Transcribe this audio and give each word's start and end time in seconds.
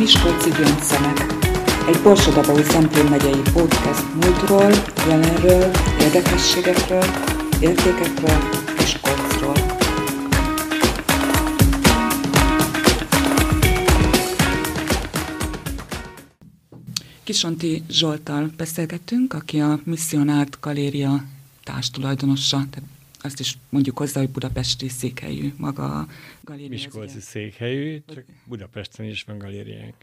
Miskolci 0.00 0.50
Gyöngyszemek. 0.50 1.26
Egy 1.88 2.02
Borsodabói 2.02 2.62
Szentén 2.62 3.04
megyei 3.04 3.40
podcast 3.52 4.14
múltról, 4.14 4.70
jelenről, 5.08 5.70
érdekességekről, 6.00 7.04
értékekről 7.60 8.38
és 8.78 8.98
kocról. 9.00 9.54
Kisonti 17.24 17.82
Zsoltal 17.88 18.50
beszélgettünk, 18.56 19.34
aki 19.34 19.60
a 19.60 19.80
Missionárt 19.84 20.58
Galéria 20.60 21.24
társtulajdonosa, 21.64 22.56
tehát 22.70 22.88
azt 23.22 23.40
is 23.40 23.58
mondjuk 23.68 23.98
hozzá, 23.98 24.20
hogy 24.20 24.30
budapesti 24.30 24.88
székhelyű 24.88 25.52
maga 25.56 25.98
a 25.98 26.06
galéria. 26.40 26.68
Miskolci 26.68 27.20
székhelyű, 27.20 28.02
csak 28.06 28.24
Budapesten 28.44 29.06
is 29.06 29.22
van 29.22 29.38
galériánk. 29.38 29.94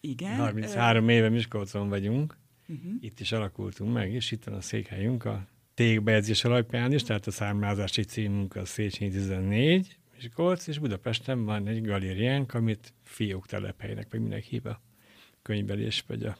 Igen. 0.00 0.36
33 0.36 1.08
éve 1.08 1.28
Miskolcon 1.28 1.88
vagyunk, 1.88 2.36
uh-huh. 2.68 2.92
itt 3.00 3.20
is 3.20 3.32
alakultunk 3.32 3.92
meg, 3.92 4.12
és 4.12 4.30
itt 4.30 4.44
van 4.44 4.54
a 4.54 4.60
székhelyünk 4.60 5.24
a 5.24 5.46
tégbejegyzés 5.74 6.44
alapján 6.44 6.92
is, 6.92 7.02
tehát 7.02 7.26
a 7.26 7.30
számlázási 7.30 8.02
címünk 8.02 8.56
a 8.56 8.64
Széchenyi 8.64 9.10
14, 9.10 9.96
Miskolc, 10.14 10.66
és 10.66 10.78
Budapesten 10.78 11.44
van 11.44 11.66
egy 11.66 11.82
galériánk, 11.82 12.54
amit 12.54 12.92
fiók 13.02 13.46
telephelynek, 13.46 14.06
vagy 14.10 14.20
minek 14.20 14.44
hív 14.44 14.66
a 14.66 14.80
könyvelés, 15.42 16.04
vagy 16.06 16.24
a 16.24 16.36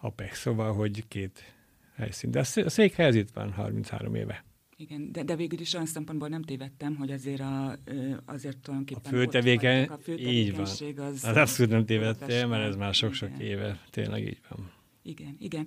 APEX, 0.00 0.40
szóval, 0.40 0.72
hogy 0.74 1.04
két 1.08 1.54
helyszín. 1.94 2.30
De 2.30 2.38
a 2.38 2.68
székhely 2.68 3.16
itt 3.16 3.30
van 3.30 3.52
33 3.52 4.14
éve. 4.14 4.44
Igen, 4.78 5.12
de, 5.12 5.22
de 5.22 5.36
végül 5.36 5.60
is 5.60 5.74
olyan 5.74 5.86
szempontból 5.86 6.28
nem 6.28 6.42
tévedtem, 6.42 6.96
hogy 6.96 7.10
azért, 7.10 7.40
a, 7.40 7.78
azért 8.24 8.58
tulajdonképpen... 8.58 9.12
A 9.12 9.16
főtevéken, 9.16 9.88
a 9.88 10.10
így 10.10 10.52
van. 10.52 10.60
Az, 10.60 11.24
az 11.24 11.36
abszolút 11.36 11.72
nem 11.72 11.84
tévedtél, 11.84 12.46
mert 12.46 12.68
ez 12.68 12.76
már 12.76 12.94
sok-sok 12.94 13.38
éve, 13.38 13.80
tényleg 13.90 14.26
így 14.26 14.40
van. 14.48 14.70
Igen, 15.02 15.36
igen. 15.38 15.66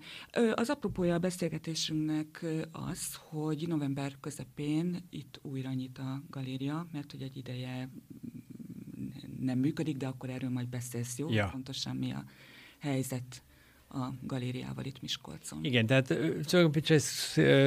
Az 0.53 0.69
apropója 0.69 1.13
a 1.13 1.19
beszélgetésünknek 1.19 2.45
az, 2.71 3.15
hogy 3.15 3.67
november 3.67 4.15
közepén 4.19 5.07
itt 5.09 5.39
újra 5.41 5.73
nyit 5.73 5.97
a 5.97 6.23
galéria, 6.29 6.87
mert 6.91 7.11
hogy 7.11 7.21
egy 7.21 7.37
ideje 7.37 7.89
nem 9.39 9.59
működik, 9.59 9.97
de 9.97 10.07
akkor 10.07 10.29
erről 10.29 10.49
majd 10.49 10.67
beszélsz, 10.67 11.17
jó? 11.17 11.29
Ja. 11.29 11.49
Pontosan 11.51 11.95
mi 11.95 12.11
a 12.11 12.23
helyzet 12.79 13.43
a 13.89 14.13
galériával 14.21 14.85
itt 14.85 15.01
Miskolcon. 15.01 15.63
Igen, 15.63 15.85
tehát 15.85 16.13
csak 16.45 16.75
egy 16.75 16.99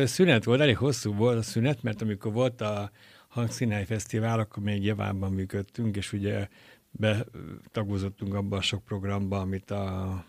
szünet 0.06 0.44
volt, 0.44 0.60
elég 0.60 0.76
hosszú 0.76 1.14
volt 1.14 1.38
a 1.38 1.42
szünet, 1.42 1.82
mert 1.82 2.02
amikor 2.02 2.32
volt 2.32 2.60
a 2.60 2.90
Hangszínhely 3.28 3.84
Fesztivál, 3.84 4.38
akkor 4.38 4.62
még 4.62 4.84
javában 4.84 5.32
működtünk, 5.32 5.96
és 5.96 6.12
ugye 6.12 6.48
betagozottunk 6.90 8.34
abban 8.34 8.58
a 8.58 8.62
sok 8.62 8.84
programba, 8.84 9.40
amit 9.40 9.70
a 9.70 10.24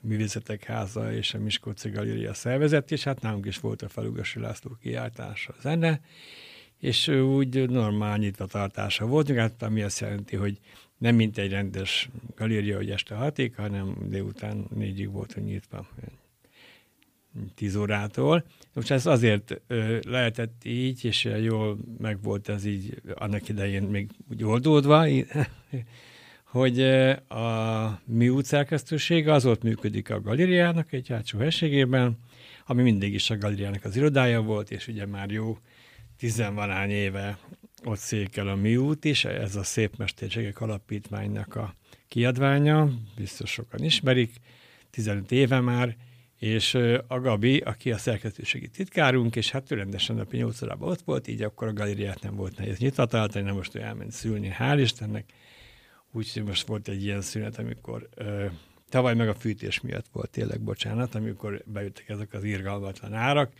Művészetek 0.00 0.64
Háza 0.64 1.12
és 1.12 1.34
a 1.34 1.38
Miskolci 1.38 1.90
Galéria 1.90 2.34
szervezett, 2.34 2.90
és 2.90 3.04
hát 3.04 3.20
nálunk 3.20 3.46
is 3.46 3.58
volt 3.58 3.82
a 3.82 3.88
Felugasi 3.88 4.40
László 4.40 4.76
kiáltása 4.80 5.54
zene, 5.60 6.00
és 6.78 7.08
úgy 7.08 7.70
normál 7.70 8.18
nyitva 8.18 8.46
tartása 8.46 9.06
volt, 9.06 9.30
hát 9.30 9.62
ami 9.62 9.82
azt 9.82 10.00
jelenti, 10.00 10.36
hogy 10.36 10.58
nem 10.98 11.14
mint 11.14 11.38
egy 11.38 11.50
rendes 11.50 12.08
galéria, 12.36 12.76
hogy 12.76 12.90
este 12.90 13.14
hatig, 13.14 13.54
hanem 13.54 13.96
délután 14.08 14.66
négyig 14.74 15.10
volt 15.10 15.44
nyitva, 15.44 15.86
tíz 17.54 17.76
órától. 17.76 18.44
Most 18.72 18.90
ez 18.90 19.06
azért 19.06 19.60
lehetett 20.06 20.64
így, 20.64 21.04
és 21.04 21.24
jól 21.24 21.78
meg 21.98 22.22
volt 22.22 22.48
ez 22.48 22.64
így 22.64 23.02
annak 23.14 23.48
idején 23.48 23.82
még 23.82 24.10
úgy 24.30 24.44
oldódva, 24.44 25.06
hogy 26.44 26.80
a 27.28 28.00
mi 28.04 28.28
útszerkesztősége 28.28 29.32
az 29.32 29.46
ott 29.46 29.62
működik 29.62 30.10
a 30.10 30.20
galériának 30.20 30.92
egy 30.92 31.08
hátsó 31.08 31.38
helységében, 31.38 32.18
ami 32.66 32.82
mindig 32.82 33.14
is 33.14 33.30
a 33.30 33.38
galériának 33.38 33.84
az 33.84 33.96
irodája 33.96 34.42
volt, 34.42 34.70
és 34.70 34.88
ugye 34.88 35.06
már 35.06 35.30
jó 35.30 35.58
tizenvalány 36.18 36.90
éve 36.90 37.38
ott 37.84 37.98
székel 37.98 38.48
a 38.48 38.54
mi 38.54 38.76
út 38.76 39.04
is, 39.04 39.24
ez 39.24 39.56
a 39.56 39.62
Szép 39.62 39.96
Mesterségek 39.96 40.60
Alapítványnak 40.60 41.54
a 41.54 41.74
kiadványa, 42.08 42.90
biztos 43.16 43.50
sokan 43.50 43.84
ismerik, 43.84 44.32
15 44.90 45.32
éve 45.32 45.60
már, 45.60 45.96
és 46.38 46.74
a 47.06 47.20
Gabi, 47.20 47.58
aki 47.58 47.92
a 47.92 47.98
szerkesztőségi 47.98 48.68
titkárunk, 48.68 49.36
és 49.36 49.50
hát 49.50 49.70
rendesen 49.70 50.16
napi 50.16 50.36
8 50.36 50.62
órában 50.62 50.88
ott 50.88 51.00
volt, 51.00 51.28
így 51.28 51.42
akkor 51.42 51.68
a 51.68 51.72
galériát 51.72 52.22
nem 52.22 52.34
volt 52.34 52.56
nehéz 52.56 52.78
nyitva 52.78 53.06
tartani, 53.06 53.44
nem 53.44 53.54
most 53.54 53.74
ő 53.74 53.80
elment 53.80 54.12
szülni, 54.12 54.54
hál' 54.58 54.78
Istennek. 54.80 55.32
Úgyhogy 56.12 56.44
most 56.44 56.66
volt 56.66 56.88
egy 56.88 57.04
ilyen 57.04 57.20
szünet, 57.20 57.58
amikor 57.58 58.08
ö, 58.14 58.46
tavaly 58.88 59.14
meg 59.14 59.28
a 59.28 59.34
fűtés 59.34 59.80
miatt 59.80 60.06
volt 60.12 60.30
tényleg, 60.30 60.60
bocsánat, 60.60 61.14
amikor 61.14 61.62
bejöttek 61.66 62.08
ezek 62.08 62.32
az 62.32 62.44
irgalmatlan 62.44 63.14
árak, 63.14 63.52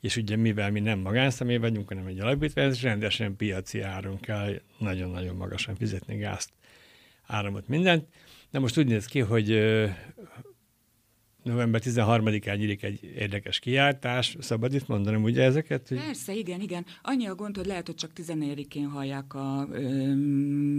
és 0.00 0.16
ugye 0.16 0.36
mivel 0.36 0.70
mi 0.70 0.80
nem 0.80 0.98
magánszemély 0.98 1.56
vagyunk, 1.56 1.88
hanem 1.88 2.06
egy 2.06 2.20
alapítvány, 2.20 2.66
ez 2.66 2.82
rendesen 2.82 3.36
piaci 3.36 3.80
áron 3.80 4.20
kell 4.20 4.60
nagyon-nagyon 4.78 5.36
magasan 5.36 5.76
fizetni 5.76 6.16
gázt, 6.16 6.50
áramot, 7.26 7.68
mindent. 7.68 8.06
De 8.50 8.58
most 8.58 8.78
úgy 8.78 8.86
néz 8.86 9.06
ki, 9.06 9.20
hogy 9.20 9.50
november 11.48 11.80
13-án 11.84 12.56
nyílik 12.56 12.82
egy 12.82 13.04
érdekes 13.16 13.58
kiáltás. 13.58 14.36
Szabad 14.40 14.74
itt 14.74 14.86
mondanom 14.86 15.22
ugye 15.22 15.42
ezeket? 15.42 15.88
Hogy... 15.88 15.98
Persze, 15.98 16.34
igen, 16.34 16.60
igen. 16.60 16.86
Annyi 17.02 17.26
a 17.26 17.34
gond, 17.34 17.56
hogy 17.56 17.66
lehet, 17.66 17.86
hogy 17.86 17.94
csak 17.94 18.10
14-én 18.16 18.86
hallják 18.86 19.34
a 19.34 19.68
ö, 19.72 20.12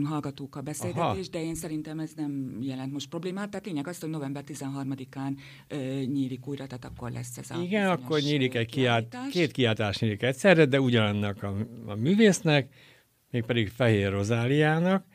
hallgatók 0.03 0.56
a 0.56 0.62
beszélgetést, 0.62 1.31
de 1.31 1.41
én 1.44 1.56
szerintem 1.56 2.00
ez 2.00 2.12
nem 2.16 2.57
jelent 2.62 2.91
most 2.91 3.09
problémát. 3.09 3.50
Tehát 3.50 3.66
lényeg 3.66 3.88
az, 3.88 4.00
hogy 4.00 4.09
november 4.09 4.44
13-án 4.47 5.38
ö, 5.68 5.75
nyílik 6.06 6.47
újra, 6.47 6.68
tehát 6.68 6.86
akkor 6.86 7.12
lesz 7.12 7.38
ez 7.38 7.51
a 7.51 7.62
Igen, 7.62 7.90
akkor 7.90 8.19
nyílik 8.19 8.56
egy 8.56 8.69
kiáltás. 8.69 9.31
két 9.31 9.51
kiáltás 9.51 10.00
nyílik 10.00 10.24
egyszerre, 10.24 10.66
de 10.66 10.81
ugyanannak 10.81 11.44
a, 11.44 11.56
a 11.86 11.96
művésznek, 11.96 12.74
mégpedig 13.31 13.69
Fehér 13.69 14.12
Rozáliának, 14.12 15.06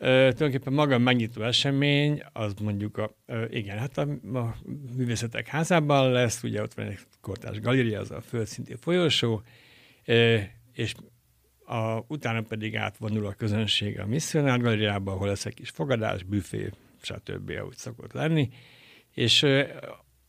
tulajdonképpen 0.00 0.72
maga 0.72 0.94
a 0.94 0.98
megnyitó 0.98 1.42
esemény, 1.42 2.22
az 2.32 2.54
mondjuk 2.62 2.96
a, 2.96 3.16
igen, 3.48 3.78
hát 3.78 3.98
a, 3.98 4.08
a 4.38 4.56
művészetek 4.96 5.46
házában 5.46 6.10
lesz, 6.10 6.42
ugye 6.42 6.62
ott 6.62 6.74
van 6.74 6.86
egy 6.86 6.98
kortás 7.20 7.60
galéria, 7.60 8.00
az 8.00 8.10
a 8.10 8.20
földszinti 8.20 8.74
folyosó, 8.80 9.42
és 10.72 10.94
a, 11.64 12.04
utána 12.06 12.42
pedig 12.42 12.76
átvonul 12.76 13.26
a 13.26 13.32
közönség 13.32 14.00
a 14.00 14.06
misszionár 14.06 14.60
galériába, 14.60 15.12
ahol 15.12 15.26
lesz 15.26 15.46
egy 15.46 15.54
kis 15.54 15.70
fogadás, 15.70 16.22
büfé, 16.22 16.70
stb., 17.02 17.50
ahogy 17.60 17.76
szokott 17.76 18.12
lenni, 18.12 18.48
és 19.14 19.46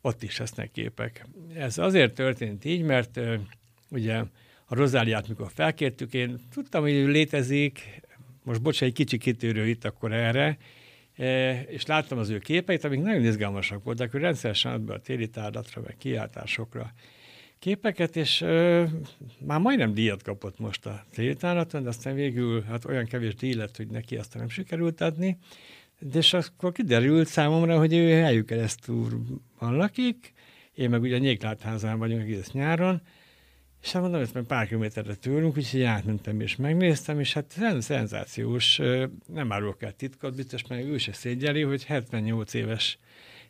ott 0.02 0.24
is 0.24 0.38
lesznek 0.38 0.72
képek. 0.72 1.26
Ez 1.56 1.78
azért 1.78 2.14
történt 2.14 2.66
így, 2.66 2.82
mert 2.82 3.20
ugye 3.90 4.18
a 4.66 4.76
Rozáliát, 4.76 5.28
mikor 5.28 5.52
felkértük, 5.54 6.14
én 6.14 6.40
tudtam, 6.54 6.82
hogy 6.82 6.92
létezik, 6.92 8.02
most 8.44 8.62
bocs, 8.62 8.84
egy 8.84 8.94
kicsi 8.94 9.18
kitérő 9.18 9.68
itt 9.68 9.86
akkor 9.86 10.14
erre, 10.14 10.58
e, 11.16 11.62
és 11.62 11.86
láttam 11.86 12.18
az 12.18 12.30
ő 12.30 12.40
képeit, 12.40 12.84
amik 12.84 13.02
nagyon 13.02 13.26
izgalmasak 13.26 13.84
voltak, 13.84 14.12
hogy 14.12 14.22
rendszeresen 14.22 14.72
ad 14.72 14.82
be 14.82 14.94
a 14.94 15.00
téli 15.00 15.30
tárlatra, 15.30 15.82
meg 15.86 15.96
kiáltásokra 15.98 16.94
képeket, 17.62 18.16
és 18.16 18.42
ö, 18.42 18.84
már 19.40 19.60
majdnem 19.60 19.94
díjat 19.94 20.24
kapott 20.24 20.60
most 20.60 20.86
a 20.86 21.06
tárlaton, 21.38 21.84
de 21.84 21.90
aztán 21.90 22.16
végül 22.16 22.62
hát 22.62 22.86
olyan 22.86 23.06
kevés 23.06 23.36
díj 23.36 23.54
lett, 23.54 23.78
hogy 23.78 23.88
neki 23.88 24.18
aztán 24.18 24.42
nem 24.42 24.50
sikerült 24.50 25.02
adni, 25.02 25.38
de 26.00 26.18
és 26.18 26.34
akkor 26.34 26.72
kiderült 26.72 27.28
számomra, 27.28 27.78
hogy 27.78 27.94
ő 27.94 28.22
helyük 28.22 28.46
keresztúrban 28.46 29.76
lakik, 29.76 30.34
én 30.74 30.90
meg 30.90 31.02
ugye 31.02 31.18
Nyéklátházán 31.18 32.00
vagyunk 32.00 32.22
egész 32.22 32.52
nyáron, 32.52 33.02
és 33.82 33.92
hát 33.92 34.02
mondom, 34.02 34.22
ezt 34.22 34.34
meg 34.34 34.44
pár 34.44 34.68
kilométerre 34.68 35.16
tőlünk, 35.16 35.58
úgyhogy 35.58 35.82
átmentem 35.82 36.40
és 36.40 36.56
megnéztem, 36.56 37.20
és 37.20 37.34
hát 37.34 37.58
szenzációs, 37.80 38.82
nem 39.28 39.52
árulok 39.52 39.82
el 39.82 39.92
titkot, 39.92 40.36
biztos 40.36 40.68
meg 40.68 40.86
ő 40.86 40.98
se 40.98 41.14
szégyeli, 41.14 41.62
hogy 41.62 41.84
78 41.84 42.54
éves, 42.54 42.98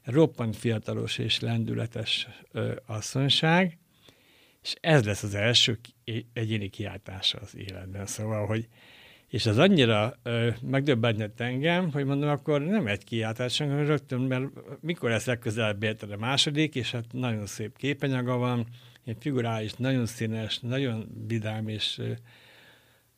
roppant 0.03 0.55
fiatalos 0.55 1.17
és 1.17 1.39
lendületes 1.39 2.27
asszonyság, 2.85 3.77
és 4.63 4.73
ez 4.81 5.03
lesz 5.03 5.23
az 5.23 5.35
első 5.35 5.79
egyéni 6.33 6.69
kiáltása 6.69 7.39
az 7.41 7.55
életben. 7.55 8.05
Szóval, 8.05 8.45
hogy 8.45 8.67
és 9.27 9.45
az 9.45 9.57
annyira 9.57 10.19
megdöbbentett 10.61 11.39
engem, 11.39 11.91
hogy 11.91 12.05
mondom, 12.05 12.29
akkor 12.29 12.61
nem 12.61 12.87
egy 12.87 13.03
kiáltás, 13.03 13.57
hanem 13.57 13.85
rögtön, 13.85 14.21
mert 14.21 14.43
mikor 14.79 15.09
lesz 15.09 15.25
legközelebb 15.25 15.83
érted 15.83 16.11
a 16.11 16.17
második, 16.17 16.75
és 16.75 16.91
hát 16.91 17.05
nagyon 17.11 17.45
szép 17.45 17.77
képenyaga 17.77 18.37
van, 18.37 18.67
egy 19.05 19.17
figurális, 19.19 19.73
nagyon 19.73 20.05
színes, 20.05 20.59
nagyon 20.59 21.07
vidám 21.27 21.67
és 21.67 22.01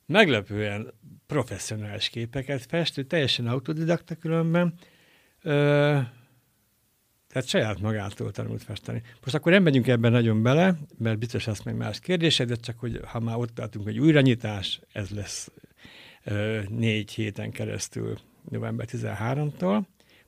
meglepően 0.05 0.93
professzionális 1.27 2.09
képeket 2.09 2.65
festő, 2.65 3.03
teljesen 3.03 3.47
autodidakta 3.47 4.15
különben, 4.15 4.73
ö, 5.41 5.99
tehát 7.27 7.47
saját 7.47 7.79
magától 7.79 8.31
tanult 8.31 8.63
festeni. 8.63 9.01
Most 9.23 9.35
akkor 9.35 9.51
nem 9.51 9.63
megyünk 9.63 9.87
ebben 9.87 10.11
nagyon 10.11 10.43
bele, 10.43 10.77
mert 10.97 11.19
biztos 11.19 11.45
lesz 11.45 11.63
még 11.63 11.75
más 11.75 11.99
kérdésed, 11.99 12.47
de 12.47 12.55
csak 12.55 12.79
hogy 12.79 12.99
ha 13.05 13.19
már 13.19 13.37
ott 13.37 13.55
tartunk, 13.55 13.85
hogy 13.85 13.99
újranyitás, 13.99 14.79
ez 14.91 15.09
lesz 15.09 15.51
ö, 16.23 16.61
négy 16.69 17.11
héten 17.11 17.51
keresztül 17.51 18.17
november 18.49 18.87
13-tól. 18.91 19.83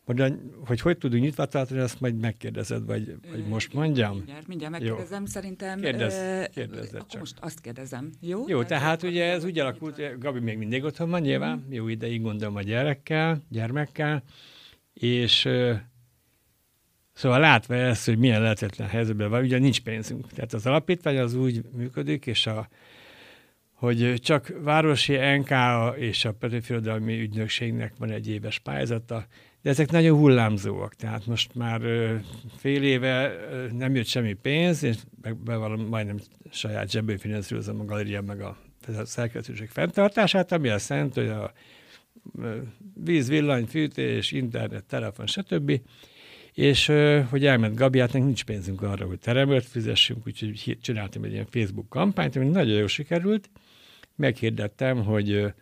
Hogy, 0.06 0.34
hogy 0.66 0.81
hogy 0.81 0.98
tudunk 0.98 1.24
nyitva 1.24 1.46
tartani, 1.46 1.80
azt 1.80 2.00
majd 2.00 2.19
megkérdezed, 2.19 2.86
vagy, 2.86 3.16
vagy 3.31 3.48
most 3.48 3.74
mondjam? 3.74 4.16
Mindjárt, 4.16 4.48
mindjárt 4.48 4.72
megkérdezem, 4.72 5.19
Jó. 5.19 5.25
szerintem. 5.25 5.80
Kérdez, 5.80 6.50
kérdezzed 6.50 6.96
akkor 6.96 7.07
csak. 7.07 7.19
most 7.19 7.38
azt 7.40 7.62
kérdezem, 7.62 8.12
jó? 8.22 8.44
Jó, 8.48 8.63
tehát, 8.63 8.68
tehát 8.68 9.04
ugye 9.04 9.31
ez 9.31 9.44
úgy 9.44 9.60
alakult, 9.60 10.19
Gabi 10.19 10.40
még 10.40 10.57
mindig 10.57 10.84
otthon 10.84 11.10
van 11.10 11.22
nyilván, 11.22 11.66
mm. 11.68 11.72
jó 11.72 11.88
ideig 11.88 12.22
gondolom 12.22 12.56
a 12.56 12.62
gyerekkel, 12.62 13.44
gyermekkel, 13.50 14.24
és 14.94 15.50
Szóval 17.16 17.40
látva 17.40 17.75
ezt, 17.75 18.06
hogy 18.06 18.18
milyen 18.18 18.42
lehetetlen 18.42 18.88
helyzetben 18.88 19.30
van, 19.30 19.44
ugye 19.44 19.57
nincs 19.57 19.81
pénzünk. 19.81 20.31
Tehát 20.31 20.54
az 20.54 20.66
alapítvány 20.66 21.18
az 21.18 21.36
úgy 21.36 21.62
működik, 21.72 22.25
és 22.25 22.48
a, 22.48 22.68
hogy 23.74 24.13
csak 24.22 24.54
városi 24.62 25.18
NK 25.38 25.50
és 25.98 26.25
a 26.25 26.34
Petőfirodalmi 26.34 27.19
Ügynökségnek 27.19 27.94
van 27.98 28.12
egy 28.12 28.30
éves 28.30 28.60
pályázata, 28.60 29.25
de 29.66 29.72
ezek 29.72 29.92
nagyon 29.92 30.18
hullámzóak, 30.18 30.96
tehát 30.96 31.26
most 31.26 31.56
már 31.56 31.82
fél 32.58 32.84
éve 32.84 33.36
nem 33.72 33.96
jött 33.96 34.06
semmi 34.06 34.34
pénz, 34.34 34.84
és 34.84 34.96
bevallom, 35.44 35.88
majdnem 35.88 36.18
saját 36.52 36.90
zsebből 36.90 37.18
finanszírozom 37.18 37.80
a 37.80 37.86
galéria 37.86 38.22
meg 38.22 38.42
a, 38.42 38.58
a 38.88 39.06
szerkesztőség 39.06 39.70
fenntartását, 39.70 40.52
ami 40.52 40.70
azt 40.70 40.90
jelenti, 40.90 41.20
hogy 41.20 41.30
a 41.30 41.54
víz, 43.04 43.28
villany, 43.28 43.66
fűtés, 43.66 44.32
internet, 44.32 44.84
telefon, 44.84 45.28
stb. 45.28 45.82
És 46.54 46.92
hogy 47.30 47.46
elment 47.46 47.76
Gabiátnak 47.76 48.24
nincs 48.24 48.44
pénzünk 48.44 48.82
arra, 48.82 49.06
hogy 49.06 49.20
teremőt 49.20 49.66
fizessünk, 49.66 50.28
úgyhogy 50.28 50.78
csináltam 50.82 51.24
egy 51.24 51.32
ilyen 51.32 51.48
Facebook 51.50 51.90
kampányt, 51.90 52.36
ami 52.36 52.48
nagyon 52.48 52.78
jól 52.78 52.88
sikerült. 52.88 53.50
Meghirdettem, 54.16 55.04
hogy 55.04 55.54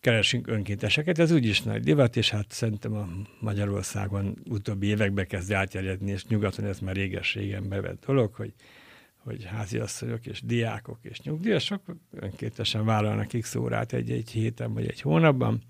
keresünk 0.00 0.46
önkénteseket, 0.46 1.18
ez 1.18 1.30
úgyis 1.30 1.62
nagy 1.62 1.82
divat, 1.82 2.16
és 2.16 2.30
hát 2.30 2.52
szerintem 2.52 2.94
a 2.94 3.08
Magyarországon 3.40 4.38
utóbbi 4.48 4.86
években 4.86 5.26
kezd 5.26 5.52
átterjedni, 5.52 6.10
és 6.10 6.26
nyugaton 6.26 6.64
ez 6.64 6.78
már 6.78 6.94
réges-régen 6.94 7.68
bevett 7.68 8.04
dolog, 8.06 8.34
hogy, 8.34 8.52
hogy 9.16 9.44
háziasszonyok 9.44 10.26
és 10.26 10.42
diákok 10.42 10.98
és 11.02 11.20
nyugdíjasok 11.20 11.82
önkéntesen 12.12 12.84
vállalnak 12.84 13.30
x 13.40 13.54
órát 13.54 13.92
egy-egy 13.92 14.30
héten 14.30 14.72
vagy 14.72 14.86
egy 14.86 15.00
hónapban, 15.00 15.62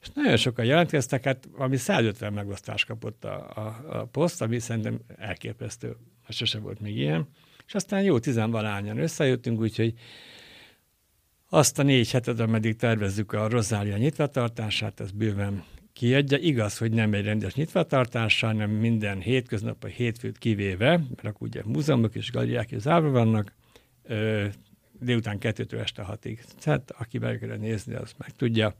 és 0.00 0.08
nagyon 0.14 0.36
sokan 0.36 0.64
jelentkeztek, 0.64 1.24
hát 1.24 1.48
ami 1.56 1.76
150 1.76 2.32
megosztást 2.32 2.86
kapott 2.86 3.24
a, 3.24 3.50
a, 3.54 3.80
a 3.88 4.04
poszt, 4.04 4.42
ami 4.42 4.58
szerintem 4.58 5.00
elképesztő, 5.16 5.96
sose 6.28 6.58
volt 6.58 6.80
még 6.80 6.96
ilyen, 6.96 7.28
és 7.66 7.74
aztán 7.74 8.02
jó 8.02 8.18
tizenvalányan 8.18 8.98
összejöttünk, 8.98 9.60
úgyhogy 9.60 9.94
azt 11.52 11.78
a 11.78 11.82
négy 11.82 12.10
hetet, 12.10 12.40
ameddig 12.40 12.76
tervezzük 12.76 13.32
a 13.32 13.48
Rozália 13.48 13.96
nyitvatartását, 13.96 15.00
ez 15.00 15.10
bőven 15.10 15.64
kiadja. 15.92 16.38
Igaz, 16.38 16.78
hogy 16.78 16.92
nem 16.92 17.14
egy 17.14 17.24
rendes 17.24 17.54
nyitvatartása, 17.54 18.46
hanem 18.46 18.70
minden 18.70 19.20
hétköznap, 19.20 19.84
a 19.84 19.86
hétfőt 19.86 20.38
kivéve, 20.38 20.88
mert 20.88 21.24
akkor 21.24 21.48
ugye 21.48 21.62
múzeumok 21.64 22.14
és 22.14 22.30
galériák 22.30 22.70
is 22.70 22.80
zárva 22.80 23.10
vannak, 23.10 23.54
ö, 24.02 24.46
délután 25.00 25.38
kettőtől 25.38 25.80
este 25.80 26.02
hatig. 26.02 26.44
Tehát 26.60 26.90
aki 26.90 27.18
meg 27.18 27.42
akar 27.42 27.58
nézni, 27.58 27.94
az 27.94 28.14
meg 28.18 28.30
tudja. 28.30 28.74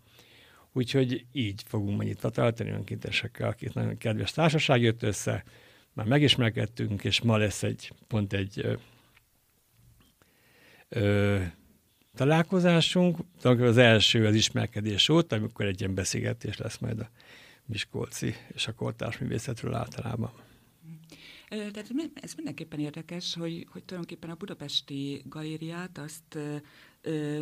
Úgyhogy 0.73 1.25
így 1.33 1.63
fogunk 1.67 1.97
ma 1.97 2.03
nyitva 2.03 2.31
tartani 2.31 2.71
önkéntesekkel, 2.71 3.49
akik 3.49 3.73
nagyon 3.73 3.99
kedves 3.99 4.33
társaság 4.33 4.83
jött 4.83 5.03
össze, 5.03 5.45
már 5.93 6.07
megismerkedtünk, 6.07 7.05
és 7.05 7.21
ma 7.21 7.37
lesz 7.37 7.63
egy 7.63 7.93
pont 8.07 8.33
egy 8.33 8.61
ö, 8.63 8.75
ö, 10.89 11.41
találkozásunk. 12.15 13.19
Az 13.43 13.77
első 13.77 14.27
az 14.27 14.35
ismerkedés 14.35 15.09
óta, 15.09 15.37
amikor 15.37 15.67
egy 15.67 15.81
ilyen 15.81 15.95
beszélgetés 15.95 16.57
lesz 16.57 16.79
majd 16.79 17.01
a 17.01 17.11
Miskolci 17.67 18.35
és 18.55 18.67
a 18.67 18.75
kortárs 18.75 19.19
művészetről 19.19 19.75
általában. 19.75 20.31
Tehát 21.49 21.93
ez 22.15 22.35
mindenképpen 22.35 22.81
érdekes, 22.81 23.35
hogy, 23.35 23.67
hogy 23.71 23.85
tulajdonképpen 23.85 24.31
a 24.31 24.35
budapesti 24.35 25.23
galériát 25.29 25.99
azt 25.99 26.39
ö, 27.01 27.41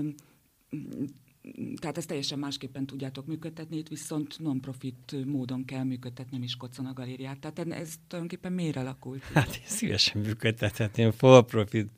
tehát 1.81 1.97
ezt 1.99 2.06
teljesen 2.06 2.38
másképpen 2.38 2.87
tudjátok 2.87 3.26
működtetni, 3.26 3.76
itt 3.76 3.88
viszont 3.88 4.38
non-profit 4.38 5.17
módon 5.25 5.64
kell 5.64 5.82
működtetni 5.82 6.37
a 6.37 6.41
Miskolcon 6.41 6.87
a 6.87 6.93
galériát. 6.93 7.38
Tehát 7.38 7.59
ez 7.59 7.94
tulajdonképpen 8.09 8.53
miért 8.53 8.76
alakult? 8.76 9.23
Hát 9.23 9.55
én 9.55 9.67
szívesen 9.67 10.21
működtethetném 10.21 11.11
for 11.11 11.44
profit 11.44 11.91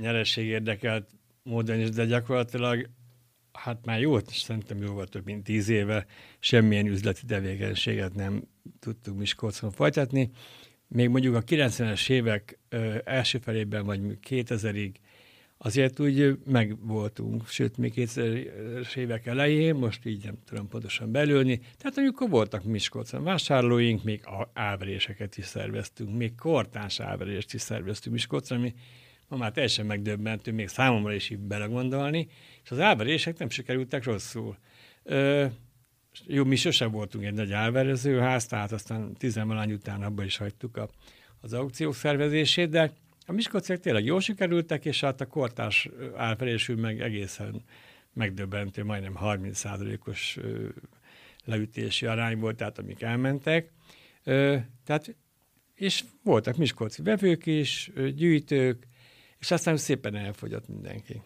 nyereség 0.00 0.46
érdekelt 0.46 1.08
módon 1.42 1.80
is, 1.80 1.88
de 1.88 2.04
gyakorlatilag 2.04 2.88
hát 3.52 3.84
már 3.84 4.00
jó, 4.00 4.18
szerintem 4.28 4.82
jóval 4.82 5.06
több 5.06 5.24
mint 5.24 5.44
tíz 5.44 5.68
éve 5.68 6.06
semmilyen 6.38 6.86
üzleti 6.86 7.26
tevékenységet 7.26 8.14
nem 8.14 8.42
tudtuk 8.80 9.16
Miskolcon 9.16 9.70
folytatni. 9.70 10.30
Még 10.88 11.08
mondjuk 11.08 11.34
a 11.34 11.42
90-es 11.42 12.10
évek 12.10 12.58
ö, 12.68 12.96
első 13.04 13.38
felében, 13.38 13.84
vagy 13.84 14.00
2000-ig 14.28 14.92
azért 15.58 16.00
úgy 16.00 16.38
megvoltunk, 16.44 17.48
sőt, 17.48 17.76
még 17.76 17.92
2000-es 17.96 18.96
évek 18.96 19.26
elején, 19.26 19.74
most 19.74 20.06
így 20.06 20.24
nem 20.24 20.38
tudom 20.46 20.68
pontosan 20.68 21.12
belülni, 21.12 21.60
tehát 21.76 21.98
amikor 21.98 22.28
voltak 22.28 22.64
Miskolcon 22.64 23.22
vásárlóink, 23.22 24.02
még 24.02 24.20
áveréseket 24.52 25.36
is 25.36 25.44
szerveztünk, 25.44 26.16
még 26.16 26.34
kortárs 26.34 27.00
áverést 27.00 27.54
is 27.54 27.60
szerveztünk 27.60 28.14
Miskolcon, 28.14 28.58
ami 28.58 28.74
ma 29.28 29.36
már 29.36 29.52
teljesen 29.52 29.86
megdöbbentő, 29.86 30.52
még 30.52 30.68
számomra 30.68 31.12
is 31.12 31.30
így 31.30 31.38
belegondolni, 31.38 32.28
és 32.64 32.70
az 32.70 32.80
álverések 32.80 33.38
nem 33.38 33.48
sikerültek 33.48 34.04
rosszul. 34.04 34.56
Ö, 35.02 35.46
jó, 36.26 36.44
mi 36.44 36.56
sosem 36.56 36.90
voltunk 36.90 37.24
egy 37.24 37.34
nagy 37.34 37.52
álverezőház, 37.52 38.46
tehát 38.46 38.72
aztán 38.72 39.14
tizenvalány 39.14 39.72
után 39.72 40.02
abba 40.02 40.24
is 40.24 40.36
hagytuk 40.36 40.76
a, 40.76 40.88
az 41.40 41.52
aukciók 41.52 41.94
szervezését, 41.94 42.68
de 42.68 42.92
a 43.26 43.32
Miskolciak 43.32 43.80
tényleg 43.80 44.04
jól 44.04 44.20
sikerültek, 44.20 44.84
és 44.84 45.00
hát 45.00 45.20
a 45.20 45.26
kortárs 45.26 45.88
álverésű 46.16 46.74
meg 46.74 47.00
egészen 47.00 47.64
megdöbbentő, 48.12 48.84
majdnem 48.84 49.18
30%-os 49.20 50.38
leütési 51.44 52.06
arány 52.06 52.38
volt, 52.38 52.56
tehát 52.56 52.78
amik 52.78 53.02
elmentek. 53.02 53.70
Ö, 54.24 54.56
tehát, 54.84 55.16
és 55.74 56.04
voltak 56.22 56.56
miskolci 56.56 57.02
vevők 57.02 57.46
is, 57.46 57.90
gyűjtők, 58.14 58.86
és 59.44 59.50
aztán 59.50 59.76
szépen 59.76 60.14
elfogyott 60.14 60.68
mindenki. 60.68 61.22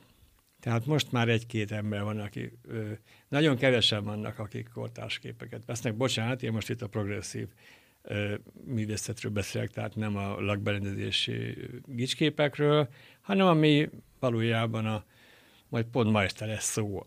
Tehát 0.61 0.87
most 0.87 1.13
már 1.13 1.29
egy-két 1.29 1.73
ember 1.73 2.03
van, 2.03 2.21
aki 2.21 2.53
ö, 2.69 2.91
nagyon 3.29 3.57
kevesen 3.57 4.05
vannak, 4.05 4.39
akik 4.39 4.69
kortárs 4.69 5.19
képeket 5.19 5.65
vesznek. 5.65 5.97
Bocsánat, 5.97 6.43
én 6.43 6.53
most 6.53 6.71
itt 6.71 6.83
a 6.83 6.89
progresszív 6.89 7.49
ö, 8.03 8.35
művészetről 8.65 9.33
beszélek, 9.33 9.71
tehát 9.71 9.95
nem 9.95 10.17
a 10.17 10.41
lakberendezési 10.41 11.57
gicsképekről, 11.85 12.89
hanem 13.21 13.47
ami 13.47 13.89
valójában 14.19 14.87
a, 14.87 15.05
majd 15.69 15.85
pont 15.85 16.11
ma 16.11 16.23
este 16.23 16.47
lesz 16.47 16.71
szó 16.71 17.07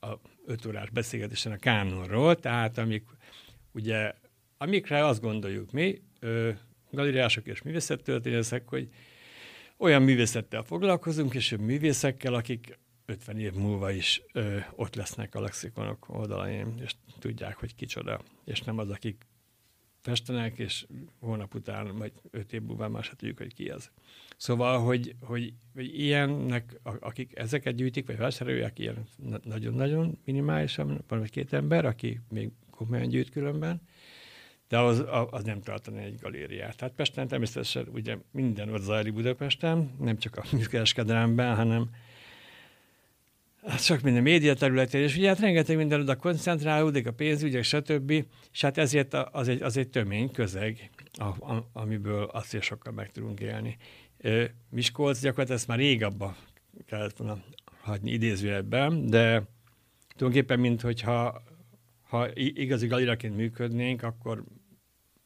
a 0.00 0.08
öt 0.46 0.66
órás 0.66 0.90
beszélgetésen 0.90 1.52
a 1.52 1.56
kánonról, 1.56 2.36
tehát 2.36 2.78
amik 2.78 3.04
ugye, 3.72 4.12
amikre 4.56 5.06
azt 5.06 5.20
gondoljuk 5.20 5.72
mi, 5.72 6.02
ö, 6.20 6.50
galériások 6.90 7.46
és 7.46 7.62
művészettörténészek, 7.62 8.68
hogy 8.68 8.88
olyan 9.78 10.02
művészettel 10.02 10.62
foglalkozunk, 10.62 11.34
és 11.34 11.56
művészekkel, 11.60 12.34
akik 12.34 12.78
50 13.06 13.38
év 13.38 13.52
múlva 13.52 13.90
is 13.90 14.22
ö, 14.32 14.58
ott 14.74 14.94
lesznek 14.94 15.34
a 15.34 15.40
lexikonok 15.40 16.08
oldalain, 16.08 16.74
és 16.80 16.94
tudják, 17.18 17.56
hogy 17.56 17.74
kicsoda, 17.74 18.20
és 18.44 18.60
nem 18.60 18.78
az, 18.78 18.90
akik 18.90 19.26
festenek, 20.00 20.58
és 20.58 20.86
hónap 21.20 21.54
után, 21.54 21.96
vagy 21.96 22.12
öt 22.30 22.52
év 22.52 22.62
múlva 22.62 22.88
már 22.88 23.04
se 23.04 23.16
tudjuk, 23.16 23.38
hogy 23.38 23.54
ki 23.54 23.70
az. 23.70 23.90
Szóval, 24.36 24.78
hogy, 24.78 25.14
hogy, 25.20 25.52
hogy 25.74 25.98
ilyennek, 25.98 26.80
akik 26.82 27.36
ezeket 27.36 27.74
gyűjtik, 27.74 28.06
vagy 28.06 28.16
vásárolják, 28.16 28.78
ilyen 28.78 29.06
nagyon-nagyon 29.42 30.18
minimálisan, 30.24 31.04
van 31.08 31.18
vagy 31.18 31.30
két 31.30 31.52
ember, 31.52 31.84
aki 31.84 32.20
még 32.28 32.50
komolyan 32.70 33.08
gyűjt 33.08 33.30
különben, 33.30 33.80
de 34.68 34.78
az, 34.78 35.04
az 35.30 35.44
nem 35.44 35.60
tartani 35.60 36.02
egy 36.02 36.18
galériát. 36.20 36.76
Tehát 36.76 36.94
Pesten 36.94 37.28
természetesen 37.28 37.88
ugye 37.92 38.16
minden 38.32 38.72
ott 38.72 38.82
zajlik 38.82 39.12
Budapesten, 39.14 39.90
nem 40.00 40.18
csak 40.18 40.36
a 40.36 40.44
műkereskedelemben, 40.52 41.56
hanem 41.56 41.90
hát 43.66 43.84
csak 43.84 44.00
minden 44.00 44.22
média 44.22 44.54
területén, 44.54 45.02
és 45.02 45.16
ugye 45.16 45.28
hát 45.28 45.40
rengeteg 45.40 45.76
minden 45.76 46.00
oda 46.00 46.16
koncentrálódik, 46.16 47.06
a 47.06 47.12
pénzügyek, 47.12 47.62
stb. 47.62 48.10
És 48.52 48.60
hát 48.60 48.78
ezért 48.78 49.14
az 49.14 49.48
egy, 49.48 49.62
az 49.62 49.76
egy 49.76 49.88
tömény 49.88 50.30
közeg, 50.30 50.90
a, 51.12 51.24
a, 51.24 51.68
amiből 51.72 52.22
azt 52.24 52.54
is 52.54 52.64
sokkal 52.64 52.92
meg 52.92 53.10
tudunk 53.10 53.40
élni. 53.40 53.76
Miskolc 54.70 55.20
gyakorlatilag 55.20 55.58
ezt 55.58 55.68
már 55.68 55.78
régabban 55.78 56.36
kellett 56.86 57.16
volna 57.16 57.42
hagyni 57.80 58.10
idézőjelben, 58.10 59.06
de 59.06 59.42
tulajdonképpen, 60.16 60.60
mint 60.60 60.80
hogyha 60.80 61.42
ha 62.08 62.28
igazi 62.34 62.86
galiraként 62.86 63.36
működnénk, 63.36 64.02
akkor 64.02 64.44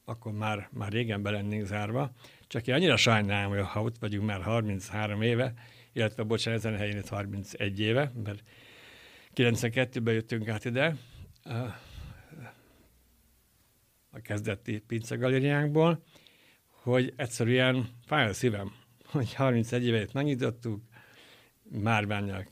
akkor 0.05 0.33
már, 0.33 0.69
már 0.73 0.93
régen 0.93 1.23
be 1.23 1.31
lennénk 1.31 1.67
zárva. 1.67 2.13
Csak 2.47 2.67
én 2.67 2.75
annyira 2.75 2.97
sajnálom, 2.97 3.53
hogy 3.53 3.67
ha 3.67 3.83
ott 3.83 3.99
vagyunk 3.99 4.27
már 4.27 4.43
33 4.43 5.23
éve, 5.23 5.55
illetve 5.93 6.23
bocsánat, 6.23 6.59
ezen 6.59 6.75
a 6.75 6.77
helyén 6.77 6.97
itt 6.97 7.09
31 7.09 7.81
éve, 7.81 8.13
mert 8.25 8.43
92-ben 9.35 10.15
jöttünk 10.15 10.49
át 10.49 10.65
ide. 10.65 10.97
a 14.11 14.21
kezdeti 14.23 14.79
pincegalériánkból, 14.79 16.03
hogy 16.67 17.13
egyszerűen 17.17 17.89
fáj 18.07 18.29
a 18.29 18.33
szívem, 18.33 18.73
hogy 19.05 19.35
31 19.35 19.87
évet 19.87 20.13
megnyitottuk, 20.13 20.83
márványjal 21.81 22.47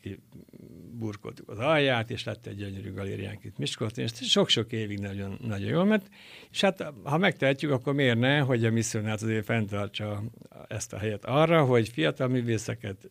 burkoltuk 0.99 1.49
az 1.49 1.59
alját, 1.59 2.11
és 2.11 2.25
lett 2.25 2.47
egy 2.47 2.57
gyönyörű 2.57 2.93
galériánk 2.93 3.45
itt 3.45 3.59
Miskolcon, 3.59 4.05
és 4.05 4.13
sok-sok 4.31 4.73
évig 4.73 4.99
nagyon, 4.99 5.39
nagyon 5.47 5.69
jól 5.69 5.85
ment. 5.85 6.11
És 6.51 6.61
hát, 6.61 6.93
ha 7.03 7.19
megtehetjük, 7.19 7.71
akkor 7.71 7.95
miért 7.95 8.19
ne, 8.19 8.39
hogy 8.39 8.65
a 8.65 8.71
misszionát 8.71 9.23
azért 9.23 9.45
fenntartsa 9.45 10.23
ezt 10.69 10.93
a 10.93 10.99
helyet 10.99 11.25
arra, 11.25 11.65
hogy 11.65 11.89
fiatal 11.89 12.29
művészeket 12.29 13.07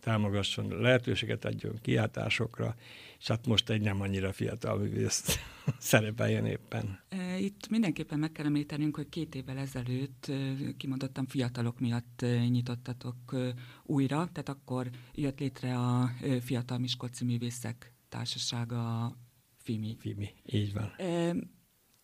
támogasson, 0.00 0.80
lehetőséget 0.80 1.44
adjon 1.44 1.78
kiáltásokra, 1.82 2.74
és 3.18 3.26
hát 3.26 3.46
most 3.46 3.70
egy 3.70 3.80
nem 3.80 4.00
annyira 4.00 4.32
fiatal 4.32 4.78
művész 4.78 5.38
szerepeljen 5.78 6.46
éppen. 6.46 7.00
Itt 7.38 7.68
mindenképpen 7.68 8.18
meg 8.18 8.32
kell 8.32 8.44
említenünk, 8.44 8.96
hogy 8.96 9.08
két 9.08 9.34
évvel 9.34 9.58
ezelőtt 9.58 10.32
kimondottam 10.76 11.26
fiatalok 11.26 11.80
miatt 11.80 12.24
nyitottatok 12.50 13.36
újra, 13.82 14.16
tehát 14.32 14.48
akkor 14.48 14.90
jött 15.14 15.40
létre 15.40 15.78
a 15.78 16.10
Fiatal 16.40 16.78
Miskolci 16.78 17.24
Művészek 17.24 17.92
Társasága, 18.08 19.12
FIMI. 19.56 19.96
FIMI, 19.98 20.28
így 20.44 20.72
van. 20.72 20.92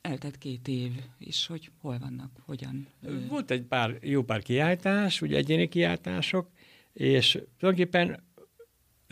Eltett 0.00 0.38
két 0.38 0.68
év, 0.68 0.92
és 1.18 1.47
hogy 1.47 1.71
hol 1.80 1.99
vannak, 1.99 2.30
hogyan? 2.44 2.88
Volt 3.28 3.50
egy 3.50 3.62
pár, 3.62 3.99
jó 4.02 4.23
pár 4.23 4.42
kiáltás, 4.42 5.23
ugye 5.23 5.37
egyéni 5.37 5.68
kiáltások, 5.68 6.50
és 6.92 7.38
tulajdonképpen 7.59 8.23